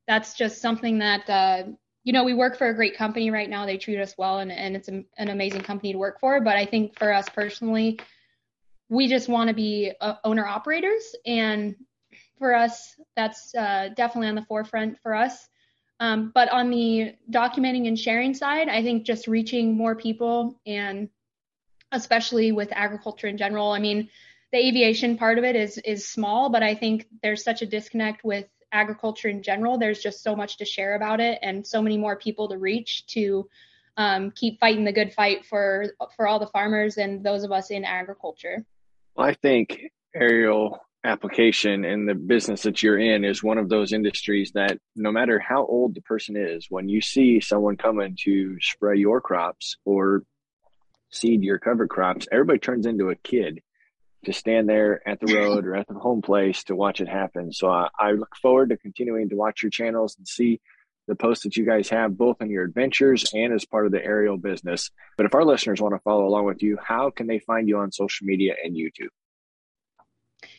That's 0.06 0.34
just 0.34 0.60
something 0.60 0.98
that, 0.98 1.30
uh, 1.30 1.62
you 2.04 2.12
know, 2.12 2.24
we 2.24 2.34
work 2.34 2.58
for 2.58 2.68
a 2.68 2.74
great 2.74 2.96
company 2.96 3.30
right 3.30 3.48
now. 3.48 3.64
They 3.64 3.78
treat 3.78 3.98
us 3.98 4.14
well 4.18 4.40
and, 4.40 4.52
and 4.52 4.76
it's 4.76 4.88
a, 4.88 5.02
an 5.16 5.30
amazing 5.30 5.62
company 5.62 5.92
to 5.92 5.98
work 5.98 6.20
for. 6.20 6.42
But 6.42 6.56
I 6.56 6.66
think 6.66 6.98
for 6.98 7.10
us 7.10 7.26
personally, 7.30 7.98
we 8.90 9.08
just 9.08 9.30
want 9.30 9.48
to 9.48 9.54
be 9.54 9.92
uh, 9.98 10.16
owner 10.24 10.46
operators 10.46 11.16
and 11.24 11.74
for 12.38 12.54
us, 12.54 12.94
that's 13.16 13.54
uh, 13.54 13.90
definitely 13.94 14.28
on 14.28 14.34
the 14.34 14.44
forefront 14.44 14.98
for 15.02 15.14
us. 15.14 15.48
Um, 15.98 16.30
but 16.34 16.50
on 16.50 16.70
the 16.70 17.14
documenting 17.30 17.88
and 17.88 17.98
sharing 17.98 18.34
side, 18.34 18.68
I 18.68 18.82
think 18.82 19.04
just 19.04 19.26
reaching 19.26 19.76
more 19.76 19.94
people 19.96 20.60
and 20.66 21.08
especially 21.92 22.52
with 22.52 22.68
agriculture 22.72 23.28
in 23.28 23.38
general. 23.38 23.70
I 23.70 23.78
mean, 23.78 24.10
the 24.52 24.58
aviation 24.58 25.16
part 25.16 25.38
of 25.38 25.44
it 25.44 25.56
is 25.56 25.78
is 25.78 26.06
small, 26.06 26.50
but 26.50 26.62
I 26.62 26.74
think 26.74 27.06
there's 27.22 27.42
such 27.42 27.62
a 27.62 27.66
disconnect 27.66 28.24
with 28.24 28.46
agriculture 28.72 29.28
in 29.28 29.42
general. 29.42 29.78
There's 29.78 30.02
just 30.02 30.22
so 30.22 30.36
much 30.36 30.58
to 30.58 30.64
share 30.64 30.96
about 30.96 31.20
it 31.20 31.38
and 31.42 31.66
so 31.66 31.80
many 31.80 31.96
more 31.96 32.16
people 32.16 32.48
to 32.48 32.58
reach 32.58 33.06
to 33.08 33.48
um, 33.96 34.30
keep 34.32 34.60
fighting 34.60 34.84
the 34.84 34.92
good 34.92 35.14
fight 35.14 35.46
for 35.46 35.86
for 36.14 36.26
all 36.26 36.38
the 36.38 36.46
farmers 36.46 36.98
and 36.98 37.24
those 37.24 37.44
of 37.44 37.52
us 37.52 37.70
in 37.70 37.84
agriculture. 37.84 38.64
I 39.16 39.32
think 39.32 39.80
aerial 40.14 40.78
application 41.06 41.84
and 41.84 42.08
the 42.08 42.14
business 42.14 42.62
that 42.62 42.82
you're 42.82 42.98
in 42.98 43.24
is 43.24 43.42
one 43.42 43.58
of 43.58 43.68
those 43.68 43.92
industries 43.92 44.52
that 44.52 44.78
no 44.94 45.10
matter 45.10 45.38
how 45.38 45.64
old 45.64 45.94
the 45.94 46.02
person 46.02 46.36
is, 46.36 46.66
when 46.68 46.88
you 46.88 47.00
see 47.00 47.40
someone 47.40 47.76
coming 47.76 48.16
to 48.24 48.56
spray 48.60 48.98
your 48.98 49.20
crops 49.20 49.76
or 49.84 50.22
seed 51.10 51.42
your 51.42 51.58
cover 51.58 51.86
crops, 51.86 52.26
everybody 52.30 52.58
turns 52.58 52.86
into 52.86 53.10
a 53.10 53.16
kid 53.16 53.60
to 54.24 54.32
stand 54.32 54.68
there 54.68 55.06
at 55.08 55.20
the 55.20 55.34
road 55.34 55.66
or 55.66 55.76
at 55.76 55.86
the 55.86 55.94
home 55.94 56.20
place 56.20 56.64
to 56.64 56.74
watch 56.74 57.00
it 57.00 57.08
happen. 57.08 57.52
So 57.52 57.70
I, 57.70 57.88
I 57.98 58.12
look 58.12 58.34
forward 58.42 58.70
to 58.70 58.76
continuing 58.76 59.28
to 59.28 59.36
watch 59.36 59.62
your 59.62 59.70
channels 59.70 60.16
and 60.18 60.26
see 60.26 60.60
the 61.06 61.14
posts 61.14 61.44
that 61.44 61.56
you 61.56 61.64
guys 61.64 61.88
have 61.90 62.16
both 62.18 62.38
on 62.40 62.50
your 62.50 62.64
adventures 62.64 63.32
and 63.32 63.52
as 63.52 63.64
part 63.64 63.86
of 63.86 63.92
the 63.92 64.04
aerial 64.04 64.36
business. 64.36 64.90
But 65.16 65.26
if 65.26 65.34
our 65.34 65.44
listeners 65.44 65.80
want 65.80 65.94
to 65.94 66.00
follow 66.00 66.26
along 66.26 66.46
with 66.46 66.62
you, 66.62 66.76
how 66.82 67.10
can 67.10 67.28
they 67.28 67.38
find 67.38 67.68
you 67.68 67.78
on 67.78 67.92
social 67.92 68.26
media 68.26 68.54
and 68.62 68.74
YouTube? 68.74 69.10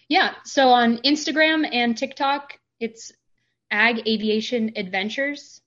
Yeah. 0.10 0.36
So 0.46 0.70
on 0.70 0.98
Instagram 1.00 1.68
and 1.72 1.98
TikTok, 1.98 2.58
it's 2.80 3.12
Ag 3.72 4.08
Aviation 4.08 4.74
Adventures. 4.76 5.62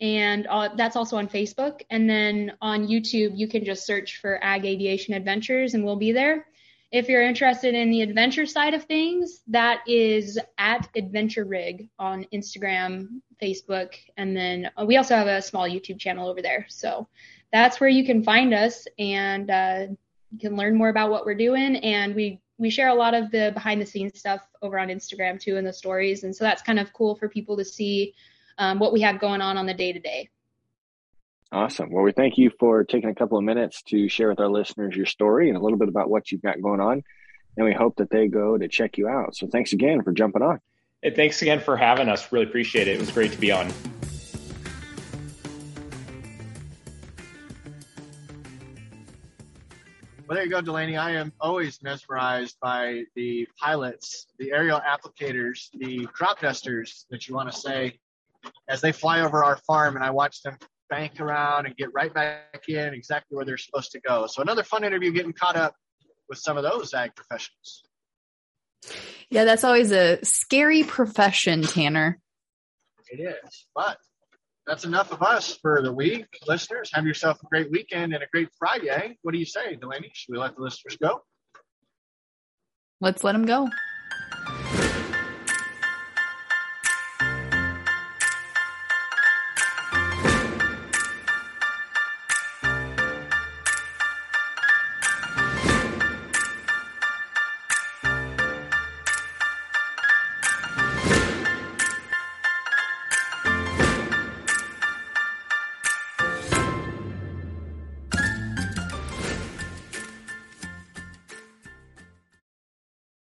And 0.00 0.46
uh, 0.46 0.70
that's 0.76 0.96
also 0.96 1.16
on 1.16 1.28
Facebook. 1.28 1.80
And 1.88 2.08
then 2.08 2.52
on 2.60 2.86
YouTube, 2.86 3.36
you 3.36 3.48
can 3.48 3.64
just 3.64 3.86
search 3.86 4.20
for 4.20 4.38
Ag 4.44 4.66
Aviation 4.66 5.14
Adventures 5.14 5.72
and 5.72 5.84
we'll 5.84 5.96
be 5.96 6.12
there. 6.12 6.46
If 6.92 7.08
you're 7.08 7.22
interested 7.22 7.74
in 7.74 7.90
the 7.90 8.02
adventure 8.02 8.46
side 8.46 8.74
of 8.74 8.84
things, 8.84 9.42
that 9.48 9.80
is 9.88 10.38
at 10.56 10.88
Adventure 10.94 11.44
Rig 11.44 11.88
on 11.98 12.26
Instagram, 12.32 13.20
Facebook, 13.42 13.94
and 14.16 14.36
then 14.36 14.70
uh, 14.76 14.84
we 14.84 14.96
also 14.96 15.16
have 15.16 15.26
a 15.26 15.42
small 15.42 15.68
YouTube 15.68 15.98
channel 15.98 16.28
over 16.28 16.42
there. 16.42 16.66
So 16.68 17.08
that's 17.52 17.80
where 17.80 17.88
you 17.88 18.04
can 18.04 18.22
find 18.22 18.54
us 18.54 18.86
and 18.98 19.50
uh, 19.50 19.86
you 20.30 20.38
can 20.38 20.56
learn 20.56 20.76
more 20.76 20.88
about 20.88 21.10
what 21.10 21.26
we're 21.26 21.34
doing. 21.34 21.76
And 21.76 22.14
we 22.14 22.40
we 22.58 22.70
share 22.70 22.88
a 22.88 22.94
lot 22.94 23.14
of 23.14 23.30
the 23.30 23.50
behind 23.52 23.80
the 23.80 23.86
scenes 23.86 24.18
stuff 24.18 24.40
over 24.62 24.78
on 24.78 24.88
Instagram 24.88 25.40
too 25.40 25.56
in 25.56 25.64
the 25.64 25.72
stories. 25.72 26.24
And 26.24 26.34
so 26.34 26.44
that's 26.44 26.62
kind 26.62 26.78
of 26.78 26.92
cool 26.92 27.14
for 27.14 27.28
people 27.28 27.56
to 27.56 27.64
see 27.64 28.14
um, 28.58 28.78
what 28.78 28.92
we 28.92 29.00
have 29.02 29.20
going 29.20 29.40
on 29.40 29.56
on 29.58 29.66
the 29.66 29.74
day 29.74 29.92
to 29.92 30.00
day. 30.00 30.30
Awesome. 31.52 31.92
Well, 31.92 32.02
we 32.02 32.12
thank 32.12 32.38
you 32.38 32.50
for 32.58 32.84
taking 32.84 33.10
a 33.10 33.14
couple 33.14 33.38
of 33.38 33.44
minutes 33.44 33.82
to 33.84 34.08
share 34.08 34.28
with 34.28 34.40
our 34.40 34.48
listeners 34.48 34.96
your 34.96 35.06
story 35.06 35.48
and 35.48 35.56
a 35.56 35.60
little 35.60 35.78
bit 35.78 35.88
about 35.88 36.10
what 36.10 36.32
you've 36.32 36.42
got 36.42 36.60
going 36.60 36.80
on. 36.80 37.02
And 37.56 37.64
we 37.64 37.72
hope 37.72 37.96
that 37.96 38.10
they 38.10 38.26
go 38.28 38.58
to 38.58 38.68
check 38.68 38.98
you 38.98 39.08
out. 39.08 39.36
So 39.36 39.46
thanks 39.46 39.72
again 39.72 40.02
for 40.02 40.12
jumping 40.12 40.42
on. 40.42 40.60
Hey, 41.02 41.14
thanks 41.14 41.40
again 41.42 41.60
for 41.60 41.76
having 41.76 42.08
us. 42.08 42.30
Really 42.32 42.46
appreciate 42.46 42.88
it. 42.88 42.96
It 42.96 43.00
was 43.00 43.10
great 43.10 43.32
to 43.32 43.38
be 43.38 43.52
on. 43.52 43.72
Well, 50.26 50.34
there 50.34 50.44
you 50.44 50.50
go, 50.50 50.60
Delaney. 50.60 50.96
I 50.96 51.12
am 51.12 51.32
always 51.40 51.80
mesmerized 51.84 52.56
by 52.60 53.04
the 53.14 53.46
pilots, 53.60 54.26
the 54.40 54.50
aerial 54.50 54.80
applicators, 54.80 55.68
the 55.78 56.06
crop 56.06 56.40
dusters 56.40 57.06
that 57.10 57.28
you 57.28 57.34
want 57.36 57.52
to 57.52 57.56
say 57.56 58.00
as 58.68 58.80
they 58.80 58.90
fly 58.90 59.20
over 59.20 59.44
our 59.44 59.56
farm, 59.58 59.94
and 59.94 60.04
I 60.04 60.10
watch 60.10 60.42
them 60.42 60.58
bank 60.90 61.20
around 61.20 61.66
and 61.66 61.76
get 61.76 61.92
right 61.94 62.12
back 62.12 62.68
in 62.68 62.92
exactly 62.92 63.36
where 63.36 63.44
they're 63.44 63.56
supposed 63.56 63.92
to 63.92 64.00
go. 64.00 64.26
So 64.26 64.42
another 64.42 64.64
fun 64.64 64.82
interview 64.82 65.12
getting 65.12 65.32
caught 65.32 65.54
up 65.54 65.76
with 66.28 66.38
some 66.38 66.56
of 66.56 66.64
those 66.64 66.92
ag 66.92 67.14
professionals. 67.14 67.84
Yeah, 69.30 69.44
that's 69.44 69.62
always 69.62 69.92
a 69.92 70.24
scary 70.24 70.82
profession, 70.82 71.62
Tanner. 71.62 72.20
It 73.08 73.20
is, 73.20 73.66
but 73.76 73.98
that's 74.66 74.84
enough 74.84 75.12
of 75.12 75.22
us 75.22 75.58
for 75.62 75.80
the 75.80 75.92
week. 75.92 76.26
Listeners, 76.46 76.90
have 76.92 77.06
yourself 77.06 77.38
a 77.42 77.46
great 77.46 77.70
weekend 77.70 78.12
and 78.14 78.22
a 78.22 78.26
great 78.32 78.48
Friday. 78.58 79.16
What 79.22 79.32
do 79.32 79.38
you 79.38 79.44
say, 79.44 79.76
Delaney? 79.76 80.10
Should 80.12 80.32
we 80.32 80.38
let 80.38 80.56
the 80.56 80.62
listeners 80.62 80.96
go? 81.00 81.22
Let's 83.00 83.22
let 83.22 83.32
them 83.32 83.44
go. 83.44 83.68